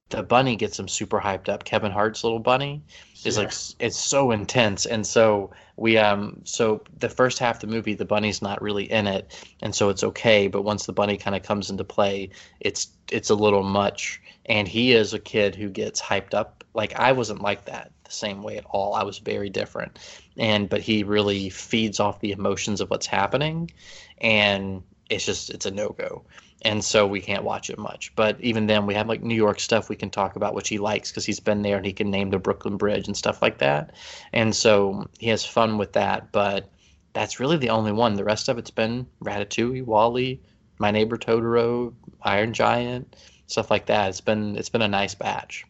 [0.09, 1.63] the bunny gets him super hyped up.
[1.63, 2.83] Kevin Hart's little bunny
[3.23, 7.67] is like it's so intense, and so we um so the first half of the
[7.75, 10.47] movie the bunny's not really in it, and so it's okay.
[10.47, 12.29] But once the bunny kind of comes into play,
[12.59, 14.21] it's it's a little much.
[14.45, 16.63] And he is a kid who gets hyped up.
[16.73, 18.93] Like I wasn't like that the same way at all.
[18.93, 19.99] I was very different,
[20.37, 23.71] and but he really feeds off the emotions of what's happening,
[24.19, 26.23] and it's just it's a no go
[26.65, 28.11] and so we can't watch it much.
[28.15, 30.79] But even then, we have like New York stuff we can talk about, which he
[30.79, 33.59] likes because he's been there and he can name the Brooklyn Bridge and stuff like
[33.59, 33.91] that.
[34.33, 36.31] And so he has fun with that.
[36.31, 36.67] But
[37.13, 38.15] that's really the only one.
[38.15, 40.41] The rest of it's been Ratatouille, WALL-E,
[40.79, 41.93] My Neighbor Totoro,
[42.23, 43.15] Iron Giant,
[43.47, 44.09] stuff like that.
[44.09, 45.65] It's been it's been a nice batch.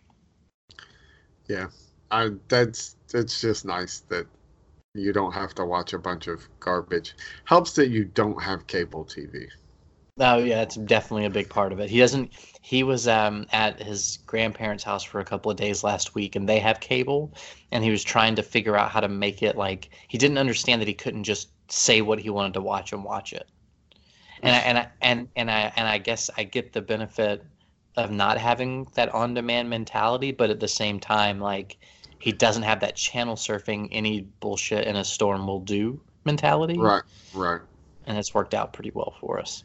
[1.47, 1.67] Yeah,
[2.11, 4.27] I, that's it's just nice that
[4.93, 7.15] you don't have to watch a bunch of garbage.
[7.45, 9.47] Helps that you don't have cable TV.
[10.17, 11.89] Oh yeah, it's definitely a big part of it.
[11.89, 12.31] He doesn't.
[12.61, 16.47] He was um, at his grandparents' house for a couple of days last week, and
[16.47, 17.33] they have cable,
[17.71, 20.81] and he was trying to figure out how to make it like he didn't understand
[20.81, 23.47] that he couldn't just say what he wanted to watch and watch it.
[24.41, 27.43] And I, and I, and and I and I guess I get the benefit
[27.97, 31.77] of not having that on-demand mentality, but at the same time, like
[32.19, 37.03] he doesn't have that channel surfing any bullshit in a storm will do mentality, Right,
[37.33, 37.61] right.
[38.07, 39.63] and it's worked out pretty well for us.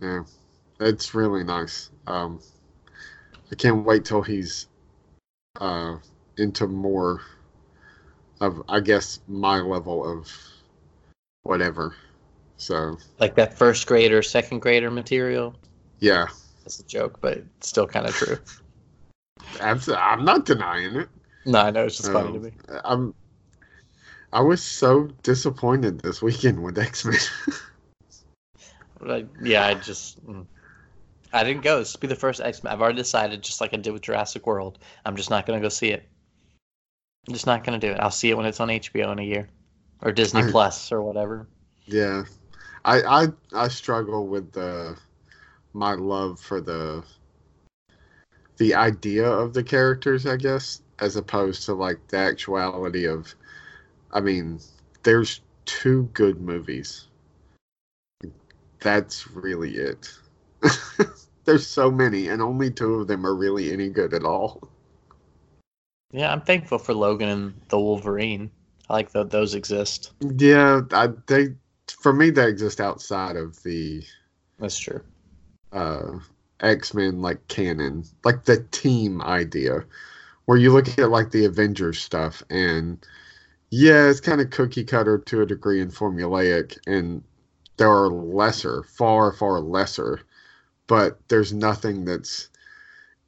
[0.00, 0.24] Yeah,
[0.80, 1.90] it's really nice.
[2.06, 2.40] Um,
[3.50, 4.66] I can't wait till he's
[5.60, 5.96] uh,
[6.36, 7.20] into more
[8.40, 10.30] of, I guess, my level of
[11.44, 11.94] whatever.
[12.58, 15.54] So like that first grader, second grader material.
[16.00, 16.26] yeah,
[16.66, 18.38] That's a joke, but it's still kind of true.
[19.60, 21.08] abs- I'm not denying it.
[21.44, 22.52] No, I know it's just funny to Um, me.
[22.84, 23.14] I'm.
[24.32, 27.18] I was so disappointed this weekend with X Men.
[28.98, 30.44] Like, yeah, I just mm.
[31.32, 31.78] I didn't go.
[31.78, 32.72] This will be the first X Men.
[32.72, 35.68] I've already decided, just like I did with Jurassic World, I'm just not gonna go
[35.68, 36.08] see it.
[37.28, 38.00] I'm just not gonna do it.
[38.00, 39.48] I'll see it when it's on HBO in a year,
[40.02, 41.46] or Disney I- Plus, or whatever.
[41.84, 42.24] Yeah,
[42.84, 44.96] I I I struggle with the
[45.76, 47.04] my love for the
[48.56, 53.34] the idea of the characters, I guess, as opposed to like the actuality of.
[54.12, 54.60] I mean,
[55.02, 57.08] there's two good movies.
[58.80, 60.08] That's really it.
[61.44, 64.70] there's so many, and only two of them are really any good at all.
[66.12, 68.50] Yeah, I'm thankful for Logan and the Wolverine.
[68.88, 70.12] I like that those exist.
[70.20, 71.48] Yeah, I they
[72.00, 74.02] for me they exist outside of the
[74.58, 75.02] That's true.
[75.76, 76.18] Uh
[76.60, 79.84] X-Men like canon, like the team idea,
[80.46, 83.06] where you look at like the Avengers stuff and
[83.70, 87.22] yeah, it's kind of cookie cutter to a degree and formulaic and
[87.76, 90.20] there are lesser, far far lesser,
[90.86, 92.48] but there's nothing that's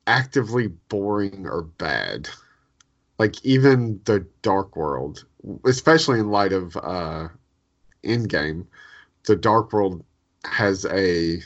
[0.07, 2.29] actively boring or bad.
[3.19, 5.27] Like even the Dark World,
[5.67, 7.29] especially in light of uh
[8.05, 8.67] Endgame,
[9.25, 10.03] the Dark World
[10.45, 11.43] has a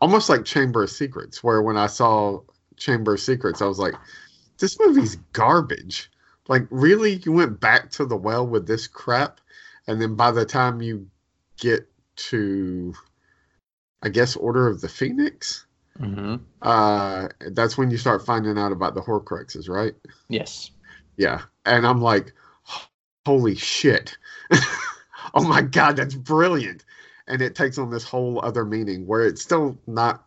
[0.00, 2.40] almost like Chamber of Secrets, where when I saw
[2.76, 3.94] Chamber of Secrets, I was like,
[4.58, 6.10] this movie's garbage.
[6.48, 7.14] Like, really?
[7.24, 9.40] You went back to the well with this crap?
[9.86, 11.08] And then by the time you
[11.58, 12.94] get to,
[14.02, 15.66] I guess, Order of the Phoenix,
[15.98, 19.94] hmm uh, that's when you start finding out about the Horcruxes, right?
[20.28, 20.70] Yes.
[21.16, 21.42] Yeah.
[21.66, 22.32] And I'm like,
[23.26, 24.16] holy shit.
[25.34, 26.84] oh my God, that's brilliant.
[27.28, 30.24] And it takes on this whole other meaning where it's still not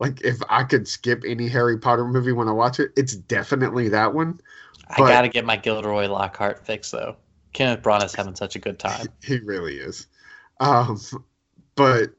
[0.00, 3.88] like if I could skip any Harry Potter movie when I watch it, it's definitely
[3.90, 4.40] that one.
[4.88, 7.16] I But- gotta get my Gilderoy Lockhart fix though.
[7.52, 9.08] Kenneth Branagh's having such a good time.
[9.24, 10.06] He really is.
[10.60, 11.00] Um,
[11.74, 12.10] but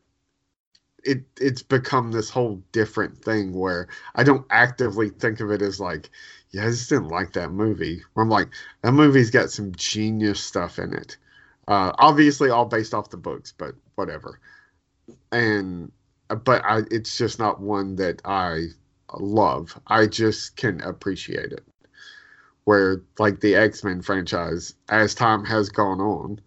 [1.04, 5.80] it it's become this whole different thing where I don't actively think of it as
[5.80, 6.10] like,
[6.52, 8.02] yeah, I just didn't like that movie.
[8.14, 8.50] Where I'm like,
[8.82, 11.18] that movie's got some genius stuff in it.
[11.68, 14.40] Uh, obviously, all based off the books, but whatever.
[15.32, 15.92] And
[16.30, 18.68] but I, it's just not one that I
[19.18, 19.80] love.
[19.88, 21.66] I just can appreciate it.
[22.64, 26.40] Where like the X Men franchise, as time has gone on,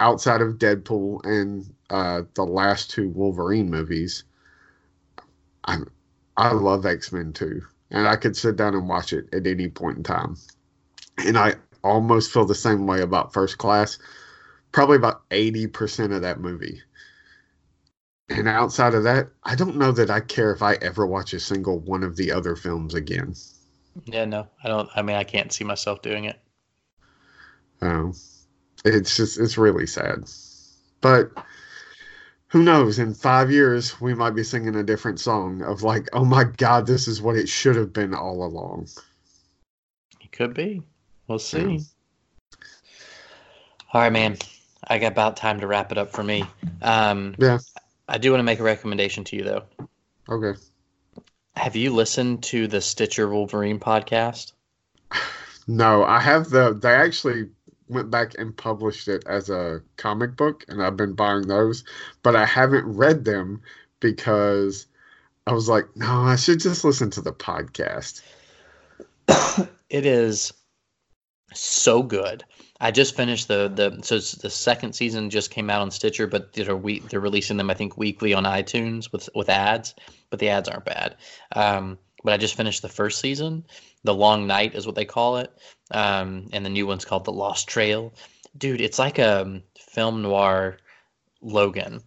[0.00, 4.24] outside of Deadpool and uh, the last two Wolverine movies,
[5.64, 5.78] I
[6.36, 9.68] I love X Men too, and I could sit down and watch it at any
[9.68, 10.36] point in time.
[11.18, 11.54] And I
[11.84, 13.98] almost feel the same way about First Class.
[14.72, 16.82] Probably about 80% of that movie.
[18.28, 21.40] And outside of that, I don't know that I care if I ever watch a
[21.40, 23.34] single one of the other films again.
[24.04, 24.88] Yeah, no, I don't.
[24.94, 26.38] I mean, I can't see myself doing it.
[27.80, 28.14] Um,
[28.84, 30.24] it's just, it's really sad.
[31.00, 31.30] But
[32.48, 32.98] who knows?
[32.98, 36.86] In five years, we might be singing a different song of like, oh my God,
[36.86, 38.88] this is what it should have been all along.
[40.20, 40.82] It could be.
[41.28, 41.80] We'll see.
[43.92, 44.36] All right, man.
[44.86, 46.44] I got about time to wrap it up for me.
[46.82, 47.58] Um, Yeah.
[48.08, 49.64] I do want to make a recommendation to you, though.
[50.28, 50.58] Okay.
[51.56, 54.52] Have you listened to the Stitcher Wolverine podcast?
[55.66, 56.72] No, I have the.
[56.74, 57.48] They actually
[57.88, 61.84] went back and published it as a comic book, and I've been buying those,
[62.22, 63.62] but I haven't read them
[64.00, 64.86] because
[65.46, 68.22] I was like, no, I should just listen to the podcast.
[69.88, 70.52] It is
[71.54, 72.44] so good.
[72.80, 76.52] I just finished the the so the second season just came out on Stitcher, but
[76.52, 79.94] they're we they're releasing them I think weekly on iTunes with with ads,
[80.30, 81.16] but the ads aren't bad.
[81.52, 83.64] Um, but I just finished the first season.
[84.04, 85.50] The Long Night is what they call it,
[85.90, 88.12] um, and the new one's called The Lost Trail.
[88.56, 90.78] Dude, it's like a film noir
[91.40, 92.02] Logan.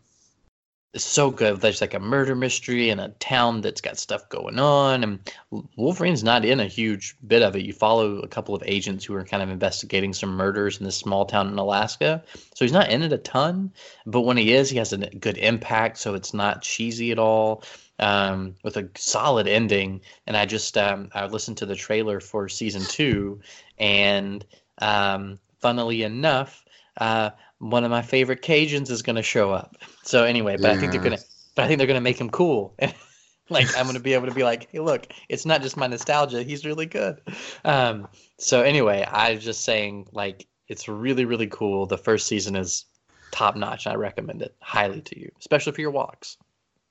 [0.91, 1.61] It's so good.
[1.61, 5.33] There's like a murder mystery in a town that's got stuff going on, and
[5.75, 7.63] Wolverine's not in a huge bit of it.
[7.63, 10.97] You follow a couple of agents who are kind of investigating some murders in this
[10.97, 12.23] small town in Alaska.
[12.55, 13.71] So he's not in it a ton,
[14.07, 15.99] but when he is, he has a good impact.
[15.99, 17.63] So it's not cheesy at all,
[17.99, 20.01] um, with a solid ending.
[20.25, 23.41] And I just um, I listened to the trailer for season two,
[23.77, 24.43] and
[24.79, 26.65] um, funnily enough,
[26.97, 27.29] uh,
[27.59, 29.77] one of my favorite Cajuns is going to show up.
[30.03, 31.19] So anyway, but I think they're gonna,
[31.55, 32.73] but I think they're gonna make him cool.
[33.49, 36.43] like I'm gonna be able to be like, hey, look, it's not just my nostalgia.
[36.43, 37.21] He's really good.
[37.65, 38.07] Um,
[38.37, 41.85] so anyway, I was just saying, like, it's really, really cool.
[41.85, 42.85] The first season is
[43.31, 43.87] top notch.
[43.87, 46.37] I recommend it highly to you, especially for your walks.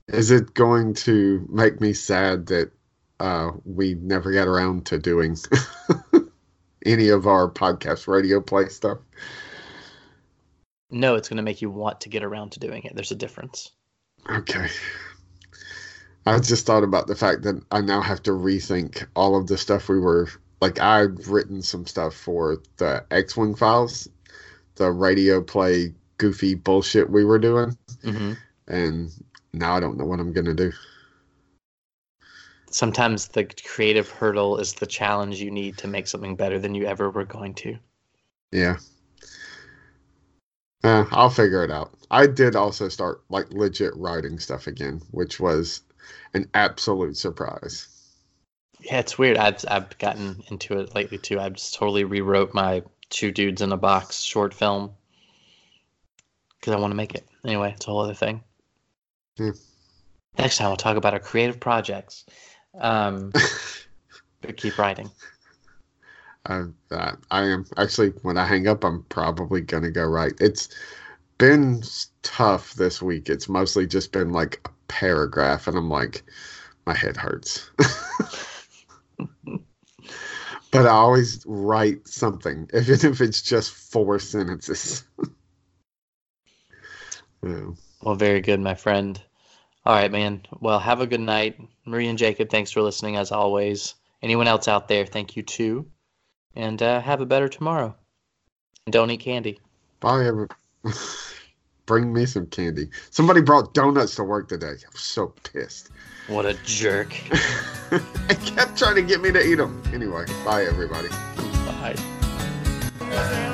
[0.07, 2.71] Is it going to make me sad that
[3.19, 5.37] uh, we never got around to doing
[6.85, 8.97] any of our podcast radio play stuff?
[10.91, 12.95] No, it's gonna make you want to get around to doing it.
[12.95, 13.71] There's a difference.
[14.29, 14.67] Okay.
[16.25, 19.57] I just thought about the fact that I now have to rethink all of the
[19.57, 20.27] stuff we were
[20.61, 20.79] like.
[20.79, 24.07] I've written some stuff for the X Wing files,
[24.75, 28.33] the radio play goofy bullshit we were doing, hmm
[28.67, 29.11] and
[29.53, 30.71] now I don't know what I'm gonna do.
[32.71, 36.85] Sometimes the creative hurdle is the challenge you need to make something better than you
[36.85, 37.77] ever were going to.
[38.51, 38.77] Yeah.
[40.83, 41.93] Uh, I'll figure it out.
[42.09, 45.81] I did also start like legit writing stuff again, which was
[46.33, 47.87] an absolute surprise.
[48.79, 49.37] Yeah, it's weird.
[49.37, 51.39] I've I've gotten into it lately too.
[51.39, 54.91] I just totally rewrote my two dudes in a box short film
[56.59, 57.27] because I want to make it.
[57.43, 58.41] Anyway, it's a whole other thing.
[59.37, 59.51] Yeah.
[60.37, 62.25] Next time we'll talk about our creative projects.
[62.79, 63.31] Um,
[64.41, 65.11] but keep writing.
[66.45, 70.33] I, uh, I am actually when I hang up, I'm probably gonna go right.
[70.39, 70.69] It's
[71.37, 71.83] been
[72.21, 73.29] tough this week.
[73.29, 76.23] It's mostly just been like a paragraph, and I'm like,
[76.85, 77.71] my head hurts.
[80.71, 85.03] but I always write something, even if it's just four sentences.
[87.43, 87.71] yeah.
[88.01, 89.21] Well, very good, my friend.
[89.85, 90.43] All right, man.
[90.59, 91.59] Well, have a good night.
[91.85, 93.95] Marie and Jacob, thanks for listening as always.
[94.21, 95.89] Anyone else out there, thank you too.
[96.55, 97.95] And uh, have a better tomorrow.
[98.85, 99.59] And don't eat candy.
[99.99, 100.47] Bye, every.
[101.85, 102.89] Bring me some candy.
[103.09, 104.67] Somebody brought donuts to work today.
[104.67, 105.89] I'm so pissed.
[106.27, 107.15] What a jerk.
[107.91, 109.81] I kept trying to get me to eat them.
[109.91, 111.09] Anyway, bye, everybody.
[111.65, 113.45] Bye.